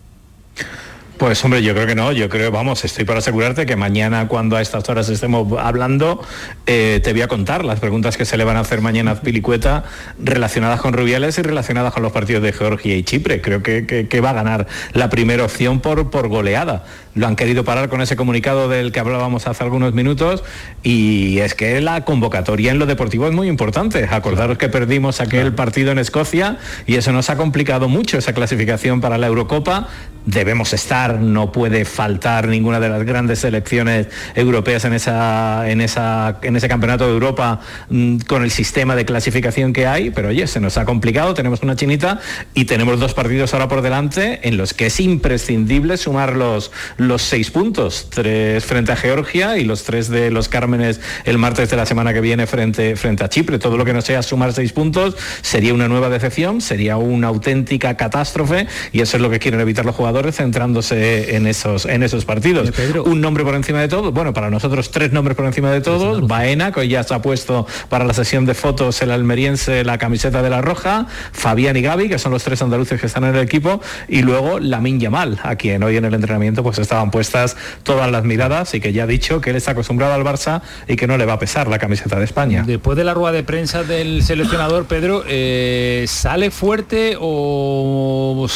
[1.19, 4.55] Pues hombre, yo creo que no, yo creo, vamos, estoy para asegurarte que mañana cuando
[4.55, 6.21] a estas horas estemos hablando,
[6.67, 9.21] eh, te voy a contar las preguntas que se le van a hacer mañana a
[9.23, 9.85] Pilicueta
[10.23, 13.41] relacionadas con Rubiales y relacionadas con los partidos de Georgia y Chipre.
[13.41, 16.85] Creo que, que- que va a ganar la primera opción por, por goleada.
[17.15, 20.45] Lo han querido parar con ese comunicado del que hablábamos hace algunos minutos
[20.83, 24.07] y es que la convocatoria en lo deportivo es muy importante.
[24.11, 29.01] Acordaros que perdimos aquel partido en Escocia y eso nos ha complicado mucho esa clasificación
[29.01, 29.89] para la Eurocopa.
[30.27, 36.39] Debemos estar No puede faltar ninguna de las grandes selecciones europeas en esa en esa
[36.43, 40.47] en ese campeonato de Europa mm, con el sistema de clasificación que hay, pero oye,
[40.47, 42.21] se nos ha complicado, tenemos una chinita
[42.55, 47.23] y tenemos dos partidos ahora por delante en los que es imprescindible sumar los, los
[47.23, 51.77] seis puntos, tres frente a Georgia y los tres de los Cármenes el martes de
[51.77, 53.59] la semana que viene frente, frente a Chipre.
[53.59, 57.97] Todo lo que no sea sumar seis puntos sería una nueva decepción, sería una auténtica
[57.97, 62.25] catástrofe y eso es lo que quieren evitar los jugadores centrándose en esos, en esos
[62.25, 62.73] partidos.
[63.05, 66.27] Un nombre por encima de todos, bueno, para nosotros tres nombres por encima de todos,
[66.27, 69.99] Baena, que hoy ya se ha puesto para la sesión de fotos el almeriense la
[69.99, 73.35] camiseta de la roja, Fabián y Gaby, que son los tres andaluces que están en
[73.35, 77.57] el equipo, y luego Lamin Yamal, a quien hoy en el entrenamiento pues estaban puestas
[77.83, 80.97] todas las miradas y que ya ha dicho que él está acostumbrado al Barça y
[80.97, 82.65] que no le va a pesar la camiseta de España.
[82.67, 88.47] Después de la rueda de prensa del seleccionador, Pedro, eh, ¿sale fuerte o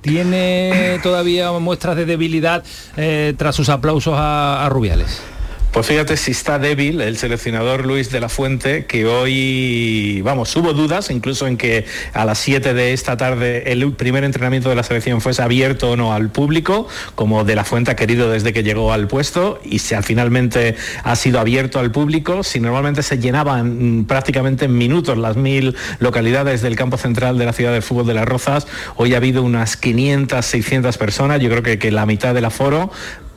[0.00, 2.64] tiene todavía muestras de debilidad
[2.96, 5.20] eh, tras sus aplausos a, a Rubiales?
[5.76, 10.72] Pues fíjate si está débil el seleccionador Luis de la Fuente, que hoy, vamos, hubo
[10.72, 14.82] dudas incluso en que a las 7 de esta tarde el primer entrenamiento de la
[14.82, 18.62] selección fuese abierto o no al público, como de la Fuente ha querido desde que
[18.62, 23.98] llegó al puesto, y si finalmente ha sido abierto al público, si normalmente se llenaban
[23.98, 28.06] mm, prácticamente en minutos las mil localidades del campo central de la ciudad del fútbol
[28.06, 32.06] de Las Rozas, hoy ha habido unas 500, 600 personas, yo creo que, que la
[32.06, 32.90] mitad del aforo,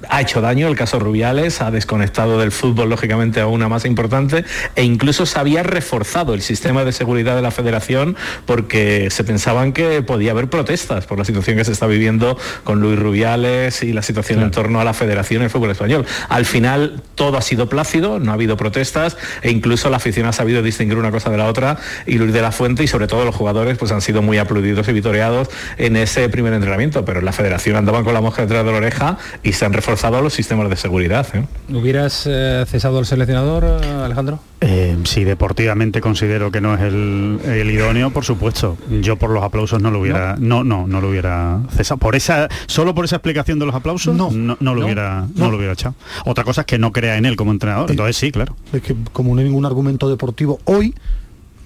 [0.07, 4.45] ha hecho daño el caso Rubiales, ha desconectado del fútbol lógicamente a una más importante
[4.75, 9.73] e incluso se había reforzado el sistema de seguridad de la federación porque se pensaban
[9.73, 13.93] que podía haber protestas por la situación que se está viviendo con Luis Rubiales y
[13.93, 16.05] la situación en torno a la federación y el fútbol español.
[16.29, 20.33] Al final todo ha sido plácido, no ha habido protestas e incluso la afición ha
[20.33, 23.25] sabido distinguir una cosa de la otra y Luis de la Fuente y sobre todo
[23.25, 27.33] los jugadores pues han sido muy aplaudidos y vitoreados en ese primer entrenamiento, pero la
[27.33, 30.33] federación andaban con la mosca detrás de la oreja y se han reforzado reforzado los
[30.33, 31.25] sistemas de seguridad.
[31.33, 31.45] ¿eh?
[31.73, 34.39] ¿Hubieras eh, cesado al seleccionador, eh, Alejandro?
[34.61, 38.77] Eh, si deportivamente considero que no es el, el idóneo, por supuesto.
[39.01, 41.97] Yo por los aplausos no lo hubiera, no, no, no, lo hubiera cesado.
[41.97, 45.49] Por esa, solo por esa explicación de los aplausos, no, no, no lo hubiera, no.
[45.49, 45.95] lo hubiera echado.
[46.25, 47.89] Otra cosa es que no crea en él como entrenador.
[47.89, 48.55] Entonces sí, claro.
[48.73, 50.93] Es que como no hay ningún argumento deportivo hoy,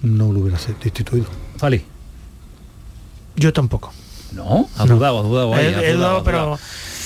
[0.02, 1.26] no lo hubiera destituido.
[1.56, 1.84] Fali.
[3.36, 3.92] Yo tampoco.
[4.32, 5.54] No, ha dudado, ha dudado.
[5.54, 6.58] ahí, He- ha he dudado, dudado, ha pero dudado.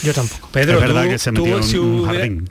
[0.03, 0.49] Yo tampoco.
[0.53, 2.51] Pedro, es verdad tú- que se metió en un jardín.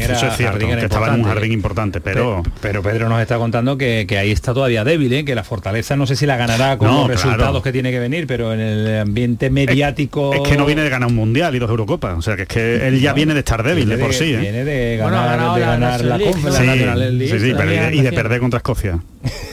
[0.00, 2.42] Eso es cierto, jardín que estaba en un jardín importante, pero...
[2.42, 5.24] Pe- pero Pedro nos está contando que, que ahí está todavía débil, ¿eh?
[5.24, 7.30] que la fortaleza no sé si la ganará con No, los claro.
[7.30, 10.34] resultados que tiene que venir, pero en el ambiente mediático...
[10.34, 12.48] Es que no viene de ganar un mundial y dos Eurocopas, o sea que es
[12.48, 14.34] que él ya viene de estar débil de por sí.
[14.34, 14.38] ¿eh?
[14.40, 17.28] Sí, League.
[17.28, 18.98] sí, sí, pero y de- y de perder contra Escocia.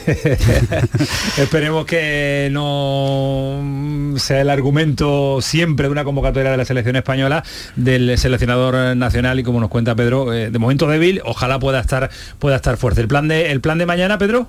[1.38, 7.33] Esperemos que no sea el argumento siempre de una convocatoria de la selección española
[7.76, 12.10] del seleccionador nacional y como nos cuenta Pedro, eh, de momento débil, ojalá pueda estar
[12.38, 13.00] pueda estar fuerte.
[13.00, 14.48] El plan de el plan de mañana, Pedro?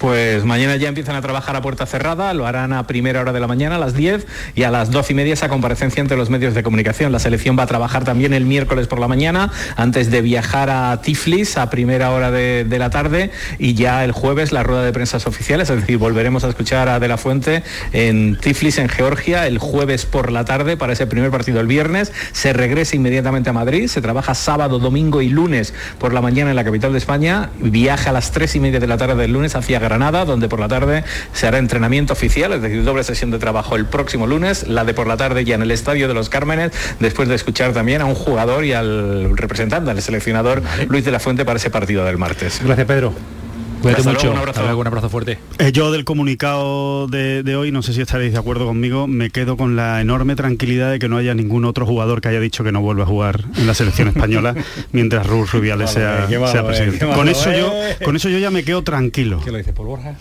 [0.00, 3.40] Pues mañana ya empiezan a trabajar a puerta cerrada, lo harán a primera hora de
[3.40, 6.30] la mañana, a las 10, y a las 12 y media esa comparecencia entre los
[6.30, 7.12] medios de comunicación.
[7.12, 11.02] La selección va a trabajar también el miércoles por la mañana, antes de viajar a
[11.02, 15.26] Tiflis a primera hora de, la tarde, y ya el jueves la rueda de prensas
[15.26, 19.58] oficiales, es decir, volveremos a escuchar a De La Fuente en Tiflis, en Georgia, el
[19.58, 22.10] jueves por la tarde para ese primer partido el viernes.
[22.32, 26.56] Se regresa inmediatamente a Madrid, se trabaja sábado, domingo y lunes por la mañana en
[26.56, 29.54] la capital de España, viaja a las 3 y media de la tarde del lunes
[29.56, 33.38] hacia Granada, donde por la tarde se hará entrenamiento oficial, es decir, doble sesión de
[33.38, 36.28] trabajo el próximo lunes, la de por la tarde ya en el Estadio de los
[36.28, 36.70] Cármenes,
[37.00, 41.18] después de escuchar también a un jugador y al representante, al seleccionador Luis de la
[41.18, 42.60] Fuente para ese partido del martes.
[42.62, 43.39] Gracias, Pedro.
[43.80, 44.22] Cuídate Hasta mucho.
[44.26, 44.62] luego, un abrazo.
[44.62, 45.38] Luego, un abrazo fuerte.
[45.58, 49.30] Eh, Yo del comunicado de, de hoy, no sé si estaréis de acuerdo conmigo, me
[49.30, 52.62] quedo con la enorme tranquilidad de que no haya ningún otro jugador que haya dicho
[52.64, 54.54] que no vuelva a jugar en la selección española
[54.92, 57.06] mientras Ruth Rubiales sea, eh, qué malo, sea eh, presidente.
[57.06, 57.72] con eso yo,
[58.04, 59.40] con eso yo ya me quedo tranquilo.
[59.44, 60.14] ¿Qué lo dice por Borja?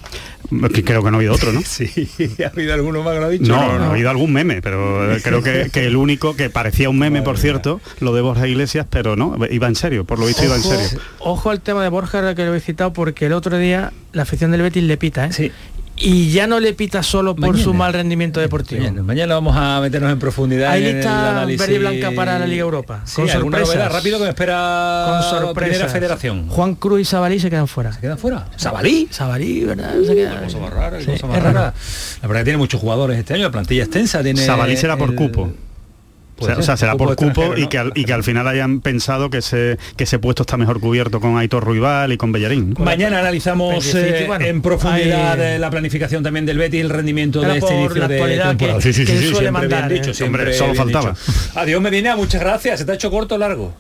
[0.74, 1.62] Que Creo que no ha habido otro, ¿no?
[1.70, 2.10] Sí,
[2.43, 3.51] ha habido alguno más que lo ha dicho.
[3.51, 6.97] No, no, ha habido algún meme, pero creo que, que el único que parecía un
[6.97, 10.43] meme, por cierto, lo de Borja Iglesias, pero no, iba en serio, por lo visto
[10.45, 10.99] iba en serio.
[11.20, 14.52] Ojo al tema de Borja que lo he citado porque el otro día la afición
[14.52, 15.52] del Betis le pita, ¿eh?
[16.02, 17.62] Y ya no le pita solo por Mañana.
[17.62, 18.80] su mal rendimiento deportivo.
[18.80, 22.62] Mañana, mañana vamos a meternos en profundidad Hay lista verde y blanca para la Liga
[22.62, 23.02] Europa.
[23.04, 23.76] Sí, con ¿alguna sorpresas.
[23.76, 23.97] novedad?
[23.97, 25.91] rápido que me espera Con Primera sorpresas.
[25.91, 26.47] Federación.
[26.47, 27.91] Juan Cruz y Sabalí se quedan fuera.
[27.91, 28.47] ¿Se quedan fuera?
[28.56, 29.10] ¿Sabalí?
[29.12, 29.93] Sabalí, ¿verdad?
[30.08, 31.60] Se queda- Cosa más rara, Sí, cosa más es rara.
[31.62, 31.74] raro.
[32.22, 34.39] La verdad que tiene muchos jugadores este año, la plantilla extensa tiene.
[34.45, 35.52] Sabalí será por el- cupo.
[36.40, 38.82] O sea, o sea, será por cupo y, que al, y que al final hayan
[38.82, 42.76] pensado que ese, que ese puesto está mejor cubierto con Aitor Ruibal y con Bellarín.
[42.80, 47.74] Mañana analizamos eh, en profundidad eh, la planificación también del Betis, el rendimiento de este
[47.76, 48.58] inicio de temporada.
[48.58, 50.14] Que, sí, sí, que sí, suele siempre mandar, bien dicho, ¿eh?
[50.14, 51.12] siempre Hombre, solo faltaba.
[51.12, 51.60] dicho.
[51.60, 52.80] Adiós Medina, muchas gracias.
[52.80, 53.74] ¿Se te ha hecho corto o largo?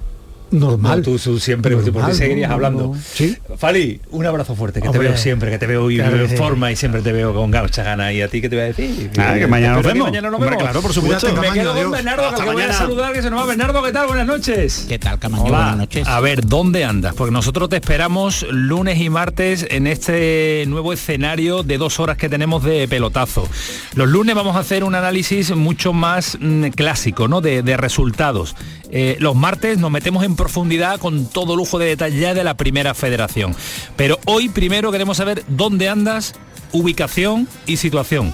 [0.51, 0.99] Normal.
[0.99, 2.83] No, tú, tú siempre Normal, seguirías no, hablando.
[2.93, 3.01] no.
[3.13, 3.37] Sí.
[3.57, 6.35] Fali, un abrazo fuerte, que te Hombre, veo siempre, que te veo y en sí.
[6.35, 8.11] forma y siempre te veo con mucha gana.
[8.13, 9.11] ¿Y a ti qué te voy a decir?
[9.17, 10.07] Ah, que mañana nos vemos.
[10.07, 10.63] Mañana nos Hombre, vemos.
[10.63, 11.27] claro, por supuesto.
[11.27, 11.91] Me Camaño, quedo con.
[11.91, 12.73] Bernardo, que Hasta que voy a mañana.
[12.73, 13.45] saludar, que se nos va.
[13.45, 14.07] Bernardo, ¿qué tal?
[14.07, 14.85] Buenas noches.
[14.87, 15.43] ¿Qué tal, Camaño?
[15.43, 15.57] Hola.
[15.57, 16.07] Buenas noches.
[16.07, 17.13] A ver, ¿dónde andas?
[17.15, 22.29] Porque nosotros te esperamos lunes y martes en este nuevo escenario de dos horas que
[22.29, 23.47] tenemos de pelotazo.
[23.95, 27.41] Los lunes vamos a hacer un análisis mucho más mm, clásico, ¿no?
[27.41, 28.55] De, de resultados.
[28.91, 32.55] Eh, los martes nos metemos en profundidad con todo lujo de detalle ya de la
[32.55, 33.55] primera federación.
[33.95, 36.33] Pero hoy primero queremos saber dónde andas,
[36.71, 38.33] ubicación y situación.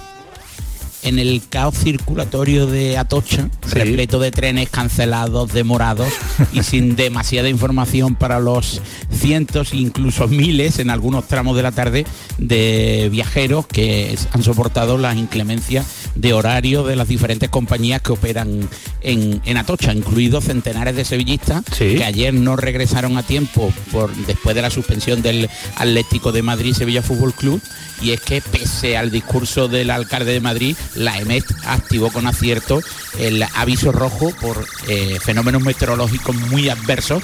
[1.06, 6.12] En el caos circulatorio de Atocha, repleto de trenes cancelados, demorados
[6.52, 12.06] y sin demasiada información para los cientos, incluso miles en algunos tramos de la tarde
[12.38, 15.86] de viajeros que han soportado las inclemencias
[16.16, 18.68] de horario de las diferentes compañías que operan
[19.00, 24.56] en, en Atocha, incluidos centenares de sevillistas que ayer no regresaron a tiempo por, después
[24.56, 27.62] de la suspensión del Atlético de Madrid Sevilla Fútbol Club.
[28.02, 32.80] Y es que pese al discurso del alcalde de Madrid, la EMET activó con acierto
[33.18, 37.22] el aviso rojo por eh, fenómenos meteorológicos muy adversos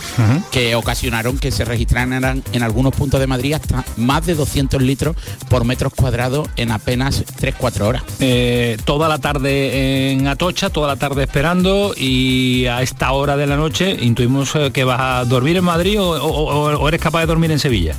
[0.50, 5.16] que ocasionaron que se registraran en algunos puntos de Madrid hasta más de 200 litros
[5.48, 8.02] por metros cuadrados en apenas 3-4 horas.
[8.20, 13.46] Eh, toda la tarde en Atocha, toda la tarde esperando y a esta hora de
[13.46, 17.20] la noche intuimos eh, que vas a dormir en Madrid o, o- o eres capaz
[17.20, 17.94] de dormir en Sevilla.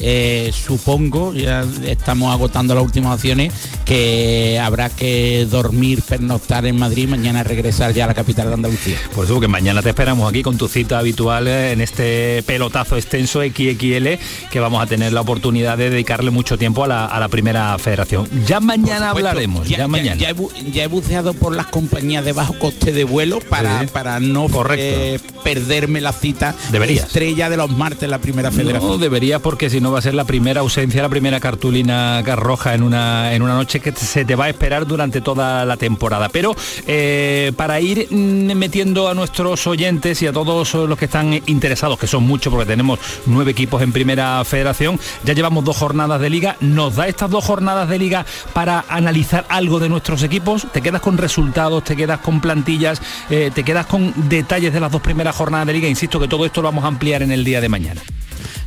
[0.00, 3.52] Eh, supongo, ya estamos agotando las últimas opciones,
[3.84, 8.96] que habrá que dormir, pernoctar en Madrid, mañana regresar ya a la capital de Andalucía.
[9.14, 12.96] Por eso que mañana te esperamos aquí con tu cita habitual eh, en este pelotazo
[12.96, 14.08] extenso XXL
[14.50, 17.76] que vamos a tener la oportunidad de dedicarle mucho tiempo a la, a la primera
[17.78, 18.28] federación.
[18.46, 20.16] Ya mañana supuesto, hablaremos, ya, mañana.
[20.16, 23.80] Ya he, bu- ya he buceado por las compañías de bajo coste de vuelo para,
[23.80, 23.86] Sí.
[23.92, 27.06] para no eh, perderme la cita Deberías.
[27.06, 28.90] estrella de los martes la primera federación.
[28.90, 32.74] No debería porque si no va a ser la primera ausencia, la primera cartulina roja
[32.74, 36.28] en una, en una noche que se te va a esperar durante toda la temporada.
[36.28, 36.54] Pero
[36.86, 41.98] eh, para ir mm, metiendo a nuestros oyentes y a todos los que están interesados,
[41.98, 46.30] que son muchos porque tenemos nueve equipos en primera federación, ya llevamos dos jornadas de
[46.30, 46.56] liga.
[46.60, 50.66] ¿Nos da estas dos jornadas de liga para analizar algo de nuestros equipos?
[50.72, 51.84] ¿Te quedas con resultados?
[51.84, 53.00] ¿Te quedas con plantillas?
[53.30, 55.88] eh, ¿Te quedas con detalles de las dos primeras jornadas de liga?
[55.88, 58.02] Insisto que todo esto lo vamos a ampliar en el día de mañana.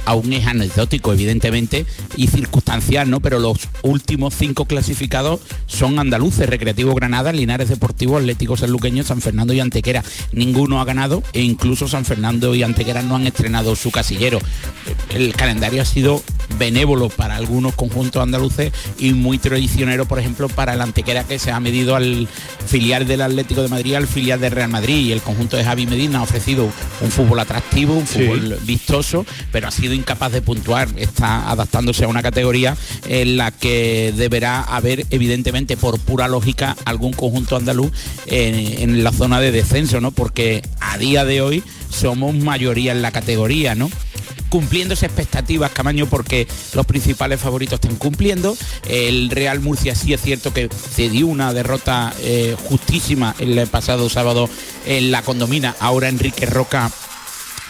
[0.05, 1.85] Aún es anecdótico, evidentemente,
[2.15, 3.19] y circunstancial, ¿no?
[3.19, 9.53] Pero los últimos cinco clasificados son andaluces, Recreativo Granada, Linares Deportivo, Atlético Sanluqueño, San Fernando
[9.53, 10.03] y Antequera.
[10.31, 14.39] Ninguno ha ganado e incluso San Fernando y Antequera no han estrenado su casillero.
[15.09, 16.23] El calendario ha sido
[16.57, 21.51] benévolo para algunos conjuntos andaluces y muy traicionero, por ejemplo, para el Antequera que se
[21.51, 22.27] ha medido al
[22.65, 25.85] filial del Atlético de Madrid, al filial del Real Madrid y el conjunto de Javi
[25.87, 26.69] Medina ha ofrecido
[27.01, 28.19] un fútbol atractivo, un Sí.
[28.25, 30.89] fútbol vistoso, pero ha sido incapaz de puntuar.
[30.97, 32.75] Está adaptándose a una categoría
[33.07, 37.91] en la que deberá haber, evidentemente, por pura lógica, algún conjunto andaluz
[38.27, 40.11] en, la zona de descenso, ¿no?
[40.11, 43.89] Porque a día de hoy somos mayoría en la categoría, ¿no?
[44.49, 48.57] cumpliéndose expectativas, Camaño, porque los principales favoritos están cumpliendo.
[48.85, 54.49] El Real Murcia sí es cierto que cedió una derrota eh, justísima el pasado sábado
[54.85, 55.73] en la condomina.
[55.79, 56.91] Ahora Enrique Roca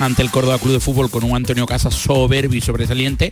[0.01, 3.31] ante el Córdoba Club de Fútbol con un Antonio Casas soberbio y sobresaliente,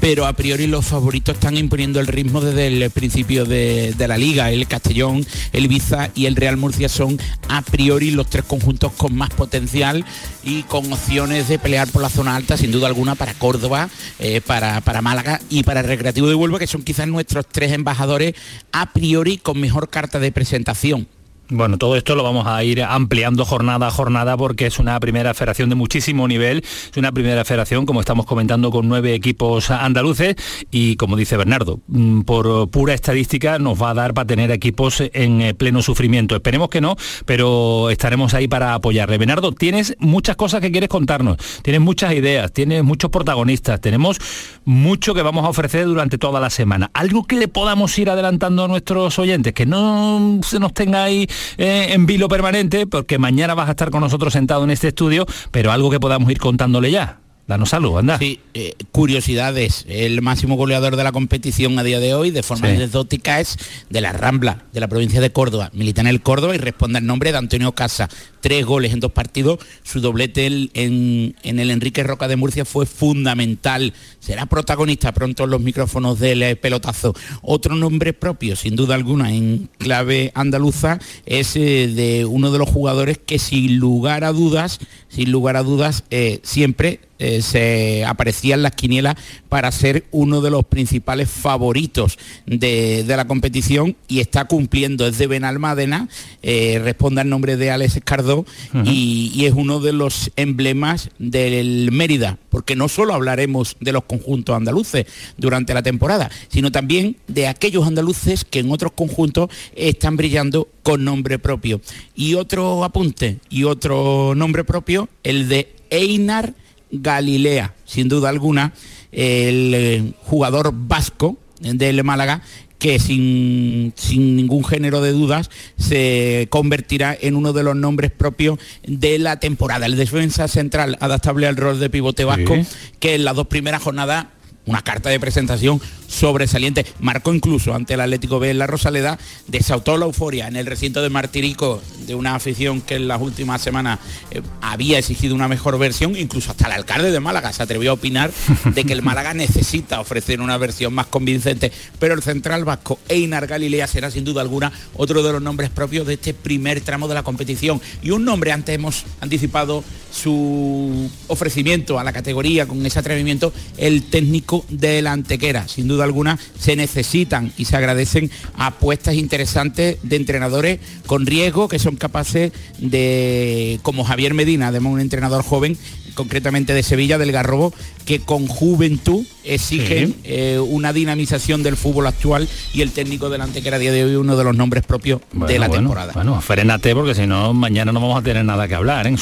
[0.00, 4.50] pero a priori los favoritos están imponiendo el ritmo desde el principio de, la liga.
[4.50, 9.14] El Castellón, el Ibiza y el Real Murcia son a priori los tres conjuntos con
[9.14, 10.04] más potencial
[10.42, 14.40] y con opciones de pelear por la zona alta, sin duda alguna, para Córdoba, eh,
[14.40, 18.34] para, para Málaga y para Recreativo de Huelva, que son quizás nuestros tres embajadores
[18.72, 21.08] a priori con mejor carta de presentación.
[21.48, 25.32] Bueno, todo esto lo vamos a ir ampliando jornada a jornada porque es una primera
[25.32, 30.34] federación de muchísimo nivel, es una primera federación, como estamos comentando, con nueve equipos andaluces
[30.72, 35.00] y como dice Bernardo, mm, por pura estadística nos va a dar para tener equipos
[35.00, 36.34] en eh, pleno sufrimiento.
[36.34, 39.16] Esperemos que no, pero estaremos ahí para apoyarle.
[39.16, 44.18] Bernardo, tienes muchas cosas que quieres contarnos, tienes muchas ideas, tienes muchos protagonistas, tenemos
[44.64, 46.90] mucho que vamos a ofrecer durante toda la semana.
[46.92, 51.28] Algo que le podamos ir adelantando a nuestros oyentes, que no se nos tenga ahí
[51.58, 55.26] eh, en vilo permanente, porque mañana vas a estar con nosotros sentado en este estudio,
[55.50, 57.20] pero algo que podamos ir contándole ya.
[57.46, 58.18] Danos algo, anda.
[58.18, 59.84] Sí, eh, curiosidades.
[59.88, 62.74] El máximo goleador de la competición a día de hoy, de forma Sí.
[62.74, 63.56] anecdótica, es
[63.88, 65.70] de la Rambla, de la provincia de Córdoba.
[65.72, 68.08] Milita en el Córdoba y responde al nombre de Antonio Casa.
[68.40, 69.60] Tres goles en dos partidos.
[69.84, 73.94] Su doblete en, en el Enrique Roca de Murcia fue fundamental.
[74.18, 77.14] Será protagonista pronto en los micrófonos del eh, pelotazo.
[77.42, 82.68] Otro nombre propio, sin duda alguna, en clave andaluza, es eh, de uno de los
[82.68, 88.54] jugadores que sin lugar a dudas, sin lugar a dudas, eh, siempre eh, se aparecía
[88.54, 89.16] en las quinielas
[89.48, 95.06] para ser uno de los principales favoritos de, de la competición y está cumpliendo.
[95.06, 96.08] Es de Benalmádena,
[96.42, 98.44] eh, responde al nombre de Alex Escardó
[98.84, 104.04] y, y es uno de los emblemas del Mérida, porque no solo hablaremos de los
[104.04, 105.06] conjuntos andaluces
[105.36, 111.04] durante la temporada, sino también de aquellos andaluces que en otros conjuntos están brillando con
[111.04, 111.80] nombre propio.
[112.14, 116.54] Y otro apunte y otro nombre propio, el de Einar
[117.02, 118.72] Galilea, sin duda alguna,
[119.12, 122.42] el eh, jugador vasco del Málaga
[122.78, 128.58] que sin, sin ningún género de dudas se convertirá en uno de los nombres propios
[128.86, 129.86] de la temporada.
[129.86, 132.66] El defensa central adaptable al rol de pivote vasco, Sí.
[133.00, 134.26] que en las dos primeras jornadas
[134.66, 136.86] una carta de presentación sobresaliente.
[137.00, 141.02] Marcó incluso ante el Atlético B en la Rosaleda, desautó la euforia en el recinto
[141.02, 143.98] de Martirico de una afición que en las últimas semanas
[144.30, 147.94] eh, había exigido una mejor versión, incluso hasta el alcalde de Málaga se atrevió a
[147.94, 148.30] opinar
[148.74, 153.46] de que el Málaga necesita ofrecer una versión más convincente, pero el central vasco Einar
[153.46, 157.14] Galilea será sin duda alguna otro de los nombres propios de este primer tramo de
[157.14, 157.80] la competición.
[158.02, 164.04] Y un nombre, antes hemos anticipado su ofrecimiento a la categoría con ese atrevimiento, el
[164.04, 165.68] técnico de la Antequera.
[165.68, 171.78] Sin duda alguna se necesitan y se agradecen apuestas interesantes de entrenadores con riesgo que
[171.78, 175.76] son capaces de, como Javier Medina, además un entrenador joven,
[176.14, 177.74] concretamente de Sevilla, del Garrobo,
[178.06, 180.16] que con juventud exigen Sí.
[180.24, 184.04] eh, una dinamización del fútbol actual y el técnico de la Antequera a día de
[184.04, 186.12] hoy uno de los nombres propios de la bueno, temporada.
[186.14, 189.06] Bueno, frénate porque si no, mañana no vamos a tener nada que hablar.
[189.06, 189.14] ¿eh?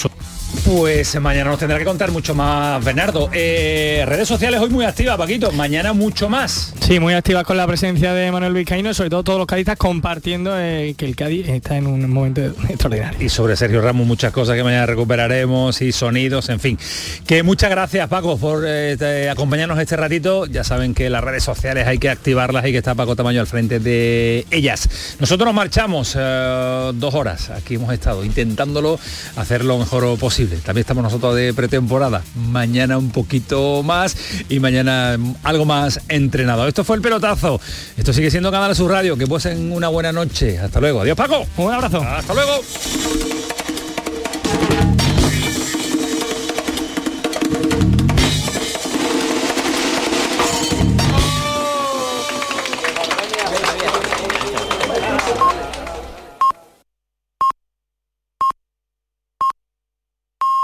[0.64, 3.28] Pues mañana nos tendrá que contar mucho más Bernardo.
[3.32, 5.52] Eh, redes sociales hoy muy activas, Paquito.
[5.52, 6.74] Mañana mucho más.
[6.80, 10.52] Sí, muy activas con la presencia de Manuel Vizcaíno, sobre todo todos los cadistas compartiendo
[10.58, 13.22] eh, que el Cádiz está en un momento extraordinario.
[13.22, 16.78] Y sobre Sergio Ramos muchas cosas que mañana recuperaremos y sonidos, en fin.
[17.26, 20.46] Que muchas gracias Paco por eh, acompañarnos este ratito.
[20.46, 23.46] Ya saben que las redes sociales hay que activarlas y que está Paco Tamaño al
[23.46, 25.16] frente de ellas.
[25.18, 27.50] Nosotros nos marchamos eh, dos horas.
[27.50, 28.98] Aquí hemos estado intentándolo
[29.36, 30.43] hacer lo mejor posible.
[30.48, 32.22] También estamos nosotros de pretemporada.
[32.50, 34.16] Mañana un poquito más
[34.48, 36.66] y mañana algo más entrenado.
[36.66, 37.60] Esto fue el pelotazo.
[37.96, 39.16] Esto sigue siendo Canal Sur Radio.
[39.16, 40.58] Que pasen una buena noche.
[40.58, 41.00] Hasta luego.
[41.00, 41.46] Adiós Paco.
[41.56, 42.00] Un abrazo.
[42.02, 42.60] Hasta luego.